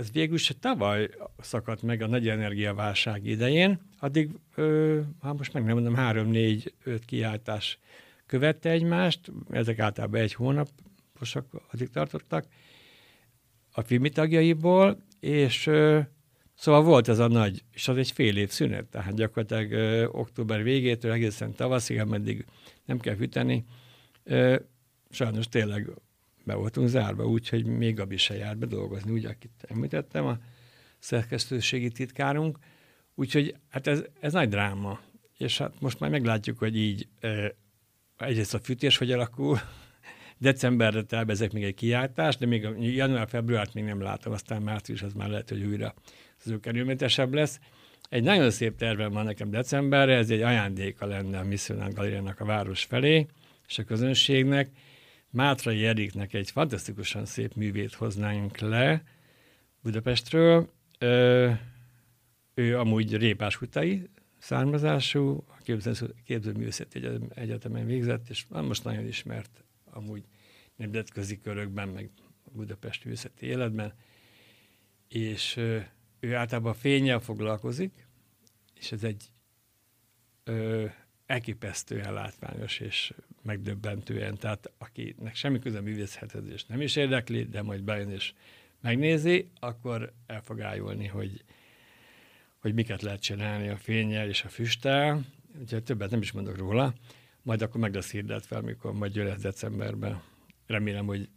ez 0.03 0.13
végül 0.13 0.35
is 0.35 0.53
tavaly 0.61 1.09
szakadt 1.39 1.83
meg 1.83 2.03
a 2.03 2.07
nagy 2.07 2.29
energiaválság 2.29 3.27
idején, 3.27 3.81
addig, 3.99 4.31
ö, 4.55 5.01
hát 5.21 5.37
most 5.37 5.53
meg 5.53 5.65
nem 5.65 5.75
mondom, 5.75 5.95
három, 5.95 6.29
négy, 6.29 6.75
öt 6.85 7.05
kiáltás 7.05 7.79
követte 8.27 8.71
egymást, 8.71 9.33
ezek 9.51 9.79
általában 9.79 10.21
egy 10.21 10.35
hónaposak 10.35 11.47
addig 11.73 11.91
tartottak 11.91 12.47
a 13.73 13.83
filmi 13.83 14.09
tagjaiból, 14.09 14.99
és 15.21 15.67
ö, 15.67 16.01
szóval 16.55 16.83
volt 16.83 17.09
ez 17.09 17.19
a 17.19 17.29
nagy, 17.29 17.65
és 17.73 17.89
az 17.89 17.97
egy 17.97 18.11
fél 18.11 18.37
év 18.37 18.51
szünet, 18.51 18.85
tehát 18.85 19.15
gyakorlatilag 19.15 19.71
ö, 19.71 20.07
október 20.07 20.63
végétől 20.63 21.13
egészen 21.13 21.55
tavaszig, 21.55 22.01
ameddig 22.01 22.45
nem 22.85 22.99
kell 22.99 23.15
fűteni, 23.15 23.65
ö, 24.25 24.57
sajnos 25.11 25.49
tényleg 25.49 25.91
be 26.45 26.55
voltunk 26.55 26.89
zárva, 26.89 27.27
úgyhogy 27.27 27.67
még 27.67 27.95
Gabi 27.95 28.17
se 28.17 28.35
járt 28.35 28.59
be 28.59 28.67
dolgozni, 28.67 29.11
úgy, 29.11 29.25
akit 29.25 29.65
említettem, 29.69 30.27
a 30.27 30.39
szerkesztőségi 30.99 31.91
titkárunk. 31.91 32.59
Úgyhogy 33.15 33.55
hát 33.69 33.87
ez, 33.87 34.05
ez 34.21 34.33
nagy 34.33 34.49
dráma. 34.49 35.01
És 35.39 35.59
hát 35.59 35.81
most 35.81 36.01
már 36.01 36.11
meglátjuk, 36.11 36.59
hogy 36.59 36.77
így 36.77 37.09
e, 37.21 37.55
egyrészt 38.19 38.55
a 38.55 38.59
fűtés 38.59 38.97
hogy 38.97 39.13
alakul, 39.13 39.59
decemberre 40.39 41.03
tervezek 41.03 41.53
még 41.53 41.63
egy 41.63 41.75
kiáltást, 41.75 42.39
de 42.39 42.47
még 42.47 42.69
január-februárt 42.79 43.75
még 43.75 43.85
nem 43.85 44.01
látom, 44.01 44.33
aztán 44.33 44.63
március 44.63 45.03
az 45.03 45.13
már 45.13 45.29
lehet, 45.29 45.49
hogy 45.49 45.65
újra 45.65 45.95
az 46.45 46.55
kerülmetesebb 46.61 47.35
lesz. 47.35 47.61
Egy 48.09 48.23
nagyon 48.23 48.51
szép 48.51 48.77
tervem 48.77 49.13
van 49.13 49.25
nekem 49.25 49.51
decemberre, 49.51 50.17
ez 50.17 50.31
egy 50.31 50.43
ajándéka 50.43 51.07
lenne 51.07 51.39
a 51.39 51.45
Missionán 51.45 51.93
Galériának 51.93 52.41
a 52.41 52.45
város 52.45 52.85
felé, 52.85 53.27
és 53.69 53.79
a 53.79 53.85
közönségnek, 53.85 54.71
Mátrai 55.33 55.87
Eriknek 55.87 56.35
egy 56.35 56.51
fantasztikusan 56.51 57.25
szép 57.25 57.55
művét 57.55 57.95
hoznánk 57.95 58.59
le 58.59 59.03
Budapestről. 59.83 60.73
Ö, 60.99 61.51
ő 62.55 62.79
amúgy 62.79 63.17
répáskutai 63.17 64.09
származású, 64.39 65.45
a 65.49 65.57
képzőművészeti 66.25 67.01
egyetemen 67.29 67.87
végzett, 67.87 68.29
és 68.29 68.47
most 68.49 68.85
nagyon 68.85 69.07
ismert 69.07 69.65
amúgy 69.85 70.25
nemzetközi 70.77 71.41
körökben, 71.41 71.89
meg 71.89 72.11
a 72.45 72.51
Budapesti 72.51 73.05
művészeti 73.05 73.47
életben, 73.47 73.93
és 75.09 75.57
ö, 75.57 75.79
ő 76.21 76.35
általában 76.35 76.75
fényjel 76.75 77.21
foglalkozik, 77.21 78.07
és 78.75 78.93
ez 78.93 79.05
egy 79.05 79.31
ö, 80.45 80.87
elképesztően 81.33 82.13
látványos 82.13 82.81
és 82.81 83.13
megdöbbentően, 83.43 84.37
tehát 84.37 84.71
akinek 84.79 85.35
semmi 85.35 85.59
köze 85.59 85.81
művészethez 85.81 86.47
és 86.49 86.65
nem 86.65 86.81
is 86.81 86.97
érdekli, 86.97 87.45
de 87.45 87.63
majd 87.63 87.83
bejön 87.83 88.11
és 88.11 88.33
megnézi, 88.81 89.49
akkor 89.61 90.13
el 90.27 90.43
fog 90.43 90.61
ájulni, 90.61 91.07
hogy, 91.07 91.45
hogy 92.59 92.75
miket 92.75 93.03
lehet 93.03 93.21
csinálni 93.21 93.69
a 93.69 93.77
fényel 93.77 94.29
és 94.29 94.45
a 94.45 94.49
füsttel, 94.49 95.25
úgyhogy 95.61 95.83
többet 95.83 96.11
nem 96.11 96.21
is 96.21 96.33
mondok 96.33 96.57
róla, 96.57 96.95
majd 97.43 97.63
akkor 97.63 97.81
meg 97.81 97.95
lesz 97.95 98.11
hirdetve, 98.11 98.57
amikor 98.57 98.93
majd 98.93 99.15
jön 99.15 99.27
ez 99.27 99.41
decemberben. 99.41 100.23
Remélem, 100.67 101.07
hogy 101.07 101.29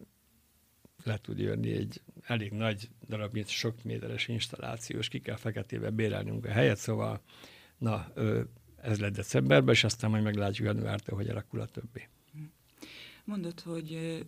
le 1.04 1.18
tud 1.18 1.40
jönni 1.40 1.72
egy 1.72 2.02
elég 2.24 2.52
nagy 2.52 2.90
darab, 3.08 3.34
mint 3.34 3.48
sok 3.48 3.84
méteres 3.84 4.28
installációs, 4.28 5.08
ki 5.08 5.20
kell 5.20 5.36
feketébe 5.36 5.90
bérelnünk 5.90 6.46
a 6.46 6.52
helyet, 6.52 6.78
szóval 6.78 7.22
na, 7.78 8.14
ez 8.86 9.00
lett 9.00 9.14
decemberben, 9.16 9.74
és 9.74 9.84
aztán 9.84 10.10
majd 10.10 10.24
meglátjuk 10.24 10.68
januártól, 10.68 11.16
hogy 11.16 11.28
alakul 11.28 11.60
a 11.60 11.66
többi. 11.66 12.08
Mondod, 13.24 13.60
hogy 13.60 14.20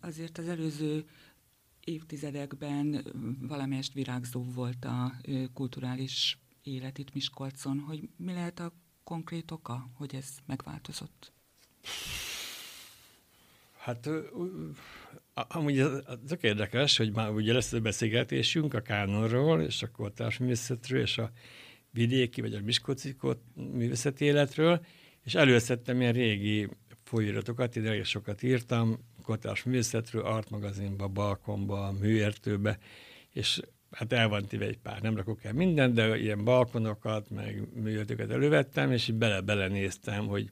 azért 0.00 0.38
az 0.38 0.48
előző 0.48 1.04
évtizedekben 1.84 3.04
valamelyest 3.40 3.92
virágzó 3.92 4.44
volt 4.44 4.84
a 4.84 5.12
kulturális 5.54 6.38
élet 6.62 6.98
itt 6.98 7.14
Miskolcon, 7.14 7.78
hogy 7.78 8.08
mi 8.16 8.32
lehet 8.32 8.60
a 8.60 8.72
konkrét 9.04 9.50
oka, 9.50 9.88
hogy 9.94 10.14
ez 10.14 10.28
megváltozott? 10.46 11.32
Hát 13.78 14.08
amúgy 15.34 15.78
az, 15.78 16.02
az 16.06 16.36
érdekes, 16.40 16.96
hogy 16.96 17.12
már 17.12 17.30
ugye 17.30 17.52
lesz 17.52 17.72
a 17.72 17.80
beszélgetésünk 17.80 18.74
a 18.74 18.80
kánonról, 18.80 19.60
és 19.60 19.82
a 19.82 19.90
kortárs 19.90 20.38
művészetről, 20.38 21.00
és 21.00 21.18
a 21.18 21.30
vidéki 21.96 22.40
vagy 22.40 22.54
a 22.54 22.60
Miskolci 22.60 23.16
művészeti 23.54 24.24
életről, 24.24 24.84
és 25.24 25.34
előszedtem 25.34 26.00
ilyen 26.00 26.12
régi 26.12 26.68
folyiratokat, 27.04 27.76
én 27.76 27.86
elég 27.86 28.04
sokat 28.04 28.42
írtam, 28.42 28.98
kotás 29.22 29.62
művészetről, 29.62 30.22
Art 30.22 30.50
magazinba, 30.50 31.08
Balkonba, 31.08 31.92
Műértőbe, 31.92 32.78
és 33.32 33.60
hát 33.90 34.12
el 34.12 34.28
van 34.28 34.44
tíve 34.44 34.64
egy 34.64 34.78
pár, 34.78 35.00
nem 35.00 35.16
rakok 35.16 35.44
el 35.44 35.52
mindent, 35.52 35.94
de 35.94 36.18
ilyen 36.18 36.44
balkonokat, 36.44 37.30
meg 37.30 37.68
műértőket 37.74 38.30
elővettem, 38.30 38.92
és 38.92 39.08
így 39.08 39.16
bele-bele 39.16 39.68
néztem, 39.68 40.26
hogy 40.26 40.50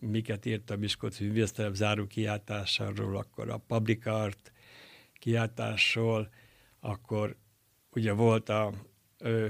miket 0.00 0.46
írt 0.46 0.70
a 0.70 0.76
Miskolci 0.76 1.24
művésztelep 1.24 1.74
záró 1.74 2.06
kiáltásáról, 2.06 3.16
akkor 3.16 3.50
a 3.50 3.56
Public 3.56 4.06
Art 4.06 4.52
kiáltásról, 5.12 6.28
akkor 6.80 7.36
ugye 7.90 8.12
volt 8.12 8.48
a 8.48 8.72
ö, 9.18 9.48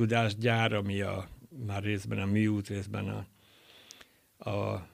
tudásgyár, 0.00 0.72
ami 0.72 1.00
a, 1.00 1.28
már 1.66 1.82
részben 1.82 2.18
a 2.18 2.26
műút, 2.26 2.68
részben 2.68 3.08
a, 3.08 4.50
a 4.50 4.86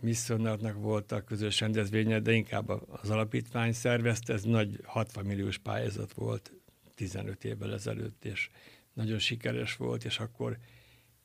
misszionátnak 0.00 0.74
volt 0.74 1.12
a 1.12 1.24
közös 1.24 1.60
rendezvénye, 1.60 2.20
de 2.20 2.32
inkább 2.32 2.68
az 2.88 3.10
alapítvány 3.10 3.72
szervezte, 3.72 4.32
ez 4.32 4.42
nagy 4.42 4.80
60 4.84 5.24
milliós 5.24 5.58
pályázat 5.58 6.12
volt 6.12 6.52
15 6.94 7.44
évvel 7.44 7.72
ezelőtt, 7.72 8.24
és 8.24 8.50
nagyon 8.92 9.18
sikeres 9.18 9.76
volt, 9.76 10.04
és 10.04 10.18
akkor 10.18 10.58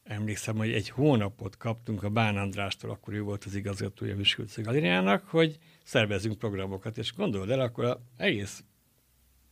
emlékszem, 0.03 0.55
hogy 0.55 0.71
egy 0.71 0.89
hónapot 0.89 1.57
kaptunk 1.57 2.03
a 2.03 2.09
Bán 2.09 2.37
Andrástól, 2.37 2.91
akkor 2.91 3.13
ő 3.13 3.21
volt 3.21 3.43
az 3.43 3.55
igazgatója 3.55 4.13
a 4.13 4.17
Miskolci 4.17 4.61
Galériának, 4.61 5.27
hogy 5.27 5.57
szervezünk 5.83 6.37
programokat, 6.37 6.97
és 6.97 7.13
gondold 7.13 7.49
el, 7.49 7.59
akkor 7.59 7.85
az 7.85 7.97
egész 8.17 8.63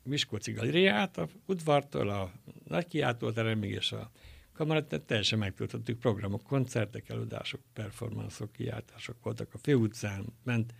Miskolci 0.05 0.51
galériát, 0.51 1.17
a 1.17 1.27
udvartól, 1.45 2.09
a 2.09 2.31
nagy 2.67 2.87
kiáltóteremig 2.87 3.71
és 3.71 3.91
a 3.91 4.11
kamarát 4.53 5.01
teljesen 5.05 5.39
megtöltöttük 5.39 5.99
programok, 5.99 6.43
koncertek, 6.43 7.09
előadások, 7.09 7.61
performanszok, 7.73 8.51
kiáltások 8.51 9.15
voltak 9.23 9.53
a 9.53 9.57
főutcán, 9.57 10.25
ment. 10.43 10.73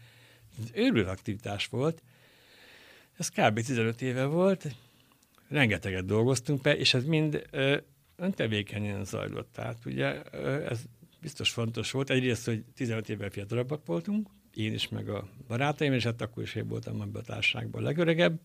Ez 0.60 0.70
őrült 0.74 1.08
aktivitás 1.08 1.68
volt. 1.68 2.04
Ez 3.18 3.30
kb. 3.30 3.62
15 3.62 4.02
éve 4.02 4.26
volt, 4.26 4.76
rengeteget 5.48 6.06
dolgoztunk 6.06 6.62
be, 6.62 6.78
és 6.78 6.94
ez 6.94 7.06
mind 7.06 7.48
ö, 7.52 7.78
öntevékenyen 8.16 9.06
zajlott. 9.06 9.52
Tehát 9.52 9.86
ugye 9.86 10.22
ö, 10.32 10.70
ez 10.70 10.84
biztos 11.22 11.50
fontos 11.50 11.92
volt. 11.92 12.10
Egyrészt, 12.10 12.46
hogy 12.46 12.64
15 12.76 13.10
évvel 13.10 13.30
fiatalabbak 13.30 13.86
voltunk, 13.86 14.30
én 14.54 14.74
is, 14.74 14.90
meg 14.90 15.10
a 15.10 15.28
barátaim, 15.48 15.94
és 15.94 16.04
hát 16.04 16.22
akkor 16.22 16.44
is 16.44 16.56
én 16.56 16.68
voltam 16.68 17.02
ebben 17.02 17.22
a 17.22 17.26
társaságban 17.26 17.82
a 17.82 17.86
legöregebb. 17.86 18.40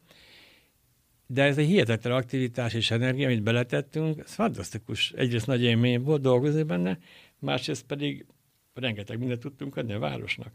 De 1.32 1.42
ez 1.42 1.58
egy 1.58 1.66
hihetetlen 1.66 2.12
aktivitás 2.12 2.75
és 2.75 2.90
energia, 2.90 3.26
amit 3.26 3.42
beletettünk, 3.42 4.18
ez 4.18 4.34
fantasztikus. 4.34 5.12
Egyrészt 5.12 5.46
nagy 5.46 5.62
élmény 5.62 6.02
volt 6.02 6.20
dolgozni 6.20 6.62
benne, 6.62 6.99
másrészt 7.38 7.87
pedig 7.87 8.26
rengeteg 8.75 9.18
mindent 9.18 9.40
tudtunk 9.40 9.76
adni 9.76 9.92
a 9.92 9.99
városnak. 9.99 10.52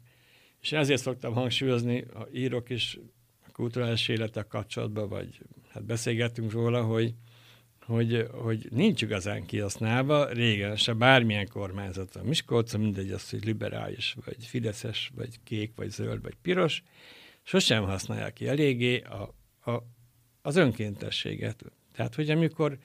És 0.62 0.72
ezért 0.72 1.02
szoktam 1.02 1.34
hangsúlyozni, 1.34 2.06
ha 2.14 2.28
írok 2.34 2.70
is 2.70 3.00
a 3.48 3.52
kulturális 3.52 4.08
életek 4.08 4.48
kapcsolatban, 4.48 5.10
vagy 5.10 5.40
hát 5.70 5.86
beszélgettünk 5.86 6.52
róla, 6.52 6.84
hogy, 6.84 7.14
hogy, 7.80 8.28
hogy 8.32 8.68
nincs 8.72 9.02
igazán 9.02 9.46
kihasználva, 9.46 10.30
régen 10.30 10.76
se 10.76 10.94
bármilyen 10.94 11.48
kormányzat 11.48 12.16
a 12.16 12.24
Miskolcon, 12.24 12.82
mindegy 12.82 13.12
az, 13.12 13.30
hogy 13.30 13.46
liberális, 13.46 14.16
vagy 14.26 14.46
fideszes, 14.46 15.12
vagy 15.16 15.40
kék, 15.44 15.72
vagy 15.76 15.90
zöld, 15.90 16.22
vagy 16.22 16.36
piros, 16.42 16.84
sosem 17.44 17.84
használják 17.84 18.34
ki 18.34 18.48
eléggé 18.48 19.00
a, 19.00 19.36
a, 19.72 19.84
az 20.46 20.56
önkéntességet. 20.56 21.64
Tehát, 21.94 22.16
hogy 22.16 22.30
amikor 22.30 22.78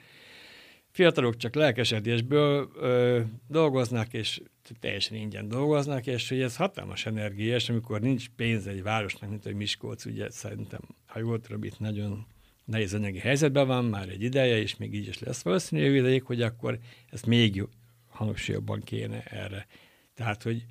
fiatalok 0.90 1.36
csak 1.36 1.54
lelkesedésből 1.54 2.70
ö, 2.76 3.20
dolgoznak, 3.48 4.12
és 4.12 4.40
teljesen 4.80 5.16
ingyen 5.16 5.48
dolgoznak, 5.48 6.06
és 6.06 6.28
hogy 6.28 6.40
ez 6.40 6.56
hatalmas 6.56 7.08
és 7.36 7.68
amikor 7.68 8.00
nincs 8.00 8.28
pénz 8.36 8.66
egy 8.66 8.82
városnak, 8.82 9.30
mint 9.30 9.42
hogy 9.42 9.54
Miskolc, 9.54 10.04
ugye 10.04 10.30
szerintem, 10.30 10.80
ha 11.06 11.18
jól 11.18 11.40
tudom, 11.40 11.64
itt 11.64 11.78
nagyon 11.78 12.26
nehéz 12.64 12.94
anyagi 12.94 13.18
helyzetben 13.18 13.66
van 13.66 13.84
már 13.84 14.08
egy 14.08 14.22
ideje, 14.22 14.56
és 14.56 14.76
még 14.76 14.94
így 14.94 15.08
is 15.08 15.18
lesz 15.18 15.42
valószínű 15.42 15.96
ideig, 15.96 16.22
hogy 16.22 16.42
akkor 16.42 16.78
ezt 17.10 17.26
még 17.26 17.64
hangsúlyabban 18.08 18.80
kéne 18.80 19.22
erre. 19.22 19.66
Tehát, 20.14 20.42
hogy 20.42 20.64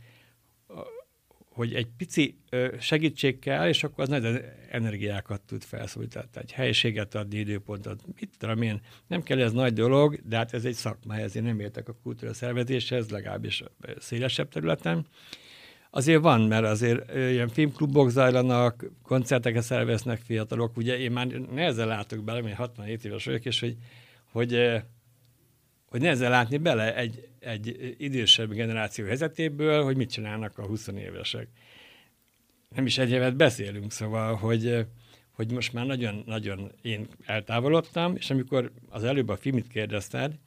hogy 1.59 1.73
egy 1.73 1.87
pici 1.97 2.37
segítség 2.79 3.39
kell, 3.39 3.67
és 3.67 3.83
akkor 3.83 4.03
az 4.03 4.09
nagy 4.09 4.43
energiákat 4.69 5.41
tud 5.41 5.63
felszólítani. 5.63 6.27
Egy 6.33 6.51
helyiséget 6.51 7.15
adni, 7.15 7.37
időpontot, 7.37 8.01
mit 8.19 8.29
tudom 8.37 8.61
én. 8.61 8.81
Nem 9.07 9.23
kell 9.23 9.41
ez 9.41 9.51
nagy 9.51 9.73
dolog, 9.73 10.19
de 10.27 10.35
hát 10.35 10.53
ez 10.53 10.65
egy 10.65 10.73
szakma, 10.73 11.17
ezért 11.17 11.45
nem 11.45 11.59
értek 11.59 11.87
a 11.89 11.95
kultúra 12.03 12.33
szervezéshez, 12.33 13.09
legalábbis 13.09 13.63
szélesebb 13.97 14.49
területen. 14.49 15.05
Azért 15.89 16.21
van, 16.21 16.41
mert 16.41 16.65
azért 16.65 17.15
ilyen 17.15 17.47
filmklubok 17.47 18.09
zajlanak, 18.09 18.85
koncerteket 19.03 19.63
szerveznek 19.63 20.21
fiatalok. 20.21 20.77
Ugye 20.77 20.97
én 20.97 21.11
már 21.11 21.27
nehezen 21.27 21.87
látok 21.87 22.23
bele, 22.23 22.41
mert 22.41 22.55
67 22.55 23.05
éves 23.05 23.25
vagyok, 23.25 23.45
és 23.45 23.59
hogy, 23.59 23.75
hogy 24.31 24.81
hogy 25.89 26.01
nehezen 26.01 26.29
látni 26.29 26.57
bele 26.57 26.95
egy, 26.95 27.29
egy 27.39 27.95
idősebb 27.97 28.51
generáció 28.51 29.05
helyzetéből, 29.05 29.83
hogy 29.83 29.97
mit 29.97 30.11
csinálnak 30.11 30.57
a 30.57 30.65
20 30.65 30.87
évesek. 30.87 31.47
Nem 32.75 32.85
is 32.85 32.97
egy 32.97 33.11
évet 33.11 33.35
beszélünk, 33.35 33.91
szóval, 33.91 34.35
hogy, 34.35 34.85
hogy 35.31 35.51
most 35.51 35.73
már 35.73 35.85
nagyon-nagyon 35.85 36.71
én 36.81 37.07
eltávolodtam, 37.25 38.15
és 38.15 38.29
amikor 38.29 38.71
az 38.89 39.03
előbb 39.03 39.29
a 39.29 39.37
filmit 39.37 39.67
kérdezted, 39.67 40.39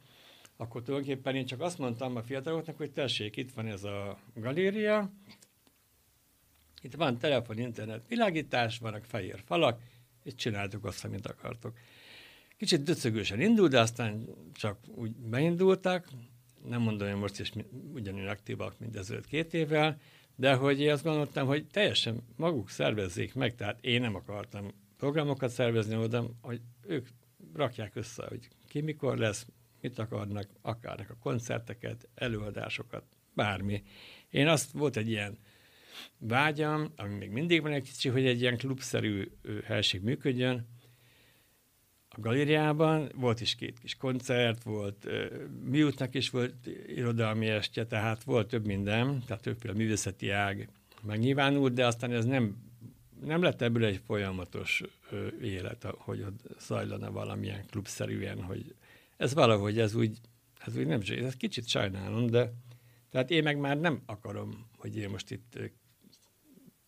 akkor 0.57 0.83
tulajdonképpen 0.83 1.35
én 1.35 1.47
csak 1.47 1.61
azt 1.61 1.79
mondtam 1.79 2.17
a 2.17 2.23
fiataloknak, 2.23 2.77
hogy 2.77 2.93
tessék, 2.93 3.37
itt 3.37 3.53
van 3.53 3.67
ez 3.67 3.85
a 3.85 4.19
galéria, 4.35 5.13
itt 6.83 6.95
van 6.95 7.19
telefon, 7.19 7.59
internet, 7.59 8.09
világítás, 8.09 8.79
vannak 8.79 9.05
fehér 9.05 9.43
falak, 9.47 9.81
és 10.23 10.35
csináltuk 10.35 10.85
azt, 10.85 11.05
amit 11.05 11.27
akartok. 11.27 11.77
Kicsit 12.63 12.83
döcögősen 12.83 13.41
indult, 13.41 13.71
de 13.71 13.81
aztán 13.81 14.29
csak 14.53 14.79
úgy 14.95 15.11
beindultak. 15.11 16.09
Nem 16.69 16.81
mondom, 16.81 17.09
hogy 17.09 17.21
most 17.21 17.41
is 17.41 17.53
ugyanúgy 17.93 18.27
aktívak, 18.27 18.79
mint 18.79 18.97
ezelőtt 18.97 19.27
két 19.27 19.55
évvel, 19.55 20.01
de 20.37 20.55
hogy 20.55 20.81
én 20.81 20.93
azt 20.93 21.03
gondoltam, 21.03 21.47
hogy 21.47 21.67
teljesen 21.67 22.23
maguk 22.37 22.71
szervezzék 22.71 23.35
meg, 23.35 23.55
tehát 23.55 23.85
én 23.85 24.01
nem 24.01 24.15
akartam 24.15 24.71
programokat 24.97 25.51
szervezni 25.51 25.97
oda, 25.97 26.31
hogy 26.41 26.61
ők 26.87 27.09
rakják 27.55 27.97
össze, 27.97 28.27
hogy 28.29 28.49
ki 28.69 28.81
mikor 28.81 29.19
lesz, 29.19 29.47
mit 29.81 29.99
akarnak, 29.99 30.49
akárnak 30.61 31.11
a 31.11 31.17
koncerteket, 31.21 32.09
előadásokat, 32.15 33.05
bármi. 33.35 33.83
Én 34.31 34.49
azt 34.49 34.73
volt 34.73 34.97
egy 34.97 35.09
ilyen 35.09 35.39
vágyam, 36.19 36.93
ami 36.97 37.15
még 37.15 37.31
mindig 37.31 37.63
van 37.63 37.73
egy 37.73 37.83
kicsi, 37.83 38.09
hogy 38.09 38.27
egy 38.27 38.41
ilyen 38.41 38.57
klubszerű 38.57 39.31
helység 39.65 40.03
működjön, 40.03 40.67
a 42.15 42.21
galériában, 42.21 43.11
volt 43.15 43.41
is 43.41 43.55
két 43.55 43.79
kis 43.79 43.95
koncert, 43.95 44.63
volt 44.63 45.09
miutnak 45.65 46.15
is 46.15 46.31
volt 46.31 46.67
irodalmi 46.87 47.47
estje, 47.47 47.87
tehát 47.87 48.25
volt 48.25 48.49
több 48.49 48.67
minden, 48.67 49.23
tehát 49.27 49.43
többféle 49.43 49.75
művészeti 49.75 50.31
ág 50.31 50.69
megnyilvánult, 51.03 51.73
de 51.73 51.87
aztán 51.87 52.13
ez 52.13 52.25
nem, 52.25 52.57
nem 53.25 53.43
lett 53.43 53.63
ebből 53.63 53.85
egy 53.85 54.01
folyamatos 54.07 54.83
élet, 55.43 55.87
hogy 55.99 56.23
ott 56.23 56.61
zajlana 56.61 57.11
valamilyen 57.11 57.67
klubszerűen, 57.67 58.43
hogy 58.43 58.75
ez 59.17 59.35
valahogy, 59.35 59.79
ez 59.79 59.95
úgy, 59.95 60.19
ez 60.67 60.77
úgy 60.77 60.87
nem, 60.87 61.01
ez 61.07 61.37
kicsit 61.37 61.69
sajnálom, 61.69 62.27
de 62.27 62.53
tehát 63.11 63.31
én 63.31 63.43
meg 63.43 63.59
már 63.59 63.81
nem 63.81 64.03
akarom, 64.07 64.67
hogy 64.77 64.97
én 64.97 65.11
most 65.11 65.31
itt 65.31 65.59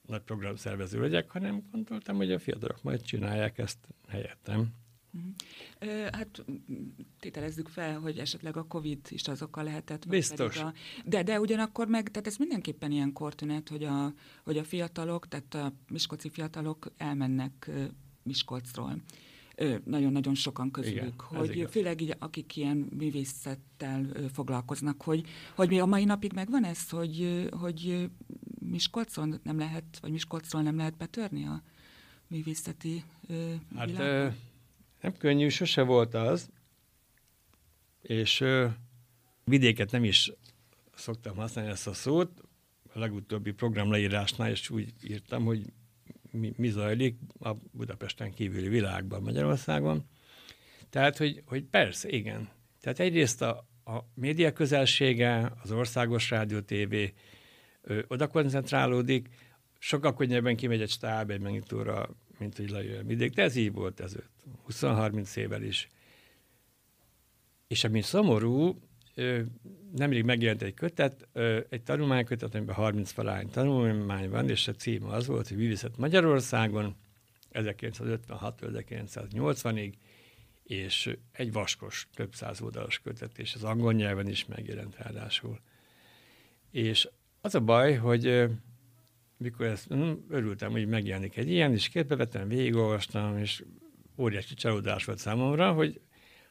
nagy 0.07 0.20
programszervező 0.22 1.01
legyek, 1.01 1.31
hanem 1.31 1.68
gondoltam, 1.70 2.16
hogy 2.16 2.33
a 2.33 2.38
fiatalok 2.38 2.83
majd 2.83 3.03
csinálják 3.03 3.59
ezt 3.59 3.79
helyettem. 4.09 4.84
Hát 6.12 6.44
tételezzük 7.20 7.68
fel, 7.68 7.98
hogy 8.00 8.18
esetleg 8.18 8.57
a 8.57 8.66
Covid 8.66 8.98
is 9.09 9.29
az 9.29 9.42
oka 9.42 9.62
lehetett. 9.62 10.09
Biztos. 10.09 10.57
A, 10.57 10.72
de, 11.05 11.22
de 11.22 11.40
ugyanakkor 11.40 11.88
meg, 11.88 12.11
tehát 12.11 12.27
ez 12.27 12.37
mindenképpen 12.37 12.90
ilyen 12.90 13.12
kortünet, 13.12 13.68
hogy 13.68 13.85
a, 13.85 14.12
hogy 14.44 14.59
a 14.59 14.64
fiatalok, 14.64 15.29
tehát 15.29 15.55
a 15.55 15.72
miskolci 15.88 16.31
fiatalok 16.31 16.92
elmennek 16.96 17.70
Miskolcról. 18.22 18.96
Nagyon-nagyon 19.85 20.35
sokan 20.35 20.70
közülük, 20.70 21.27
Igen, 21.31 21.40
hogy 21.40 21.66
főleg 21.70 22.00
így, 22.00 22.14
akik 22.18 22.57
ilyen 22.57 22.77
művészettel 22.77 24.07
foglalkoznak, 24.33 25.03
hogy, 25.03 25.27
hogy 25.55 25.68
mi 25.68 25.79
a 25.81 25.87
mai 25.87 26.05
napig 26.05 26.33
megvan 26.33 26.64
ez, 26.64 26.88
hogy, 26.88 27.48
hogy 27.61 28.11
Miskolcon 28.59 29.40
nem 29.42 29.59
lehet, 29.59 29.98
vagy 30.00 30.11
Miskolcról 30.11 30.62
nem 30.62 30.77
lehet 30.77 30.96
betörni 30.96 31.44
a 31.46 31.62
művészeti 32.27 33.05
hát, 33.74 33.87
világba? 33.87 34.37
Nem 35.05 35.17
könnyű, 35.17 35.49
sose 35.49 35.83
volt 35.83 36.14
az, 36.14 36.51
és 38.03 38.40
ö, 38.40 38.67
vidéket 39.45 39.90
nem 39.90 40.05
is 40.05 40.33
szoktam 40.95 41.37
használni 41.37 41.71
ezt 41.71 41.87
a 41.87 41.93
szót, 41.93 42.40
a 42.93 42.99
legutóbbi 42.99 43.53
programleírásnál 43.53 44.51
is 44.51 44.71
úgy 44.71 44.93
írtam, 45.03 45.45
hogy 45.45 45.73
mi, 46.31 46.53
mi 46.57 46.69
zajlik 46.69 47.17
a 47.40 47.55
Budapesten 47.73 48.35
kívüli 48.35 48.69
világban, 48.69 49.23
Magyarországon. 49.23 50.05
Tehát, 50.90 51.17
hogy, 51.17 51.43
hogy 51.47 51.64
persze, 51.64 52.09
igen. 52.09 52.49
Tehát 52.81 52.99
egyrészt 52.99 53.43
a, 53.43 53.69
a 53.85 53.99
média 54.14 54.53
közelsége, 54.53 55.53
az 55.62 55.71
országos 55.71 56.31
rádió, 56.31 56.61
tévé 56.61 57.14
ö, 57.83 58.03
oda 58.09 58.27
koncentrálódik, 58.27 59.29
sokkal 59.79 60.14
könnyebben 60.14 60.57
kimegy 60.57 60.83
egy 60.83 60.90
stáb, 60.90 61.31
egy 61.31 61.40
monitorra, 61.40 62.09
mint 62.38 62.57
hogy 62.57 62.70
lejöjjön 62.70 63.07
vidék, 63.07 63.33
de 63.33 63.42
ez 63.42 63.57
így 63.57 63.73
volt 63.73 64.01
ez 64.01 64.16
20-30 64.68 65.37
évvel 65.37 65.62
is. 65.62 65.88
És 67.66 67.85
ami 67.85 68.01
szomorú, 68.01 68.79
nemrég 69.97 70.25
megjelent 70.25 70.62
egy 70.62 70.75
kötet, 70.75 71.29
egy 71.68 71.83
tanulmánykötet, 71.83 72.55
amiben 72.55 72.75
30 72.75 73.11
felány 73.11 73.51
tanulmány 73.51 74.31
van, 74.31 74.49
és 74.49 74.68
a 74.68 74.73
címe 74.73 75.07
az 75.07 75.27
volt, 75.27 75.49
hogy 75.49 75.57
művészet 75.57 75.97
Magyarországon 75.97 76.97
1956-1980-ig, 77.53 79.92
és 80.64 81.16
egy 81.33 81.53
vaskos, 81.53 82.09
több 82.14 82.35
száz 82.35 82.61
oldalas 82.61 82.99
kötet, 82.99 83.38
és 83.38 83.55
az 83.55 83.64
angol 83.64 83.92
nyelven 83.92 84.29
is 84.29 84.47
megjelent 84.47 84.97
ráadásul. 84.97 85.61
És 86.70 87.09
az 87.40 87.55
a 87.55 87.61
baj, 87.61 87.94
hogy 87.94 88.49
mikor 89.44 89.66
ezt 89.66 89.87
hm, 89.88 90.12
örültem, 90.28 90.70
hogy 90.70 90.87
megjelenik 90.87 91.37
egy 91.37 91.50
ilyen, 91.50 91.72
és 91.72 91.88
képbe 91.88 92.16
vettem, 92.16 92.48
végigolvastam, 92.48 93.38
és 93.38 93.64
óriási 94.16 94.54
csalódás 94.54 95.04
volt 95.04 95.18
számomra, 95.18 95.72
hogy, 95.72 96.00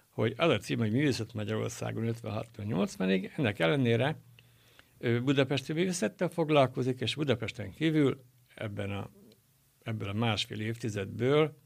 hogy 0.09 0.33
az 0.37 0.49
a 0.49 0.57
cím, 0.57 0.79
hogy 0.79 0.91
Művészet 0.91 1.33
Magyarországon 1.33 2.13
56-80-ig, 2.23 3.29
ennek 3.37 3.59
ellenére 3.59 4.17
budapesti 5.23 5.73
művészettel 5.73 6.29
foglalkozik, 6.29 6.99
és 6.99 7.15
Budapesten 7.15 7.71
kívül 7.71 8.23
ebben 8.55 8.91
a, 8.91 9.09
ebből 9.83 10.09
a 10.09 10.13
másfél 10.13 10.59
évtizedből 10.59 11.57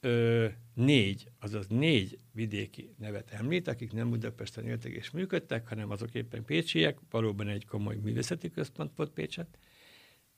ö, 0.00 0.46
négy, 0.74 1.28
azaz 1.40 1.66
négy 1.66 2.18
vidéki 2.32 2.94
nevet 2.98 3.30
említ, 3.30 3.68
akik 3.68 3.92
nem 3.92 4.10
Budapesten 4.10 4.66
éltek 4.66 4.92
és 4.92 5.10
működtek, 5.10 5.68
hanem 5.68 5.90
azok 5.90 6.14
éppen 6.14 6.44
pécsiek, 6.44 6.98
valóban 7.10 7.48
egy 7.48 7.66
komoly 7.66 7.96
művészeti 7.96 8.50
központ 8.50 8.92
volt 8.96 9.10
Pécset, 9.10 9.58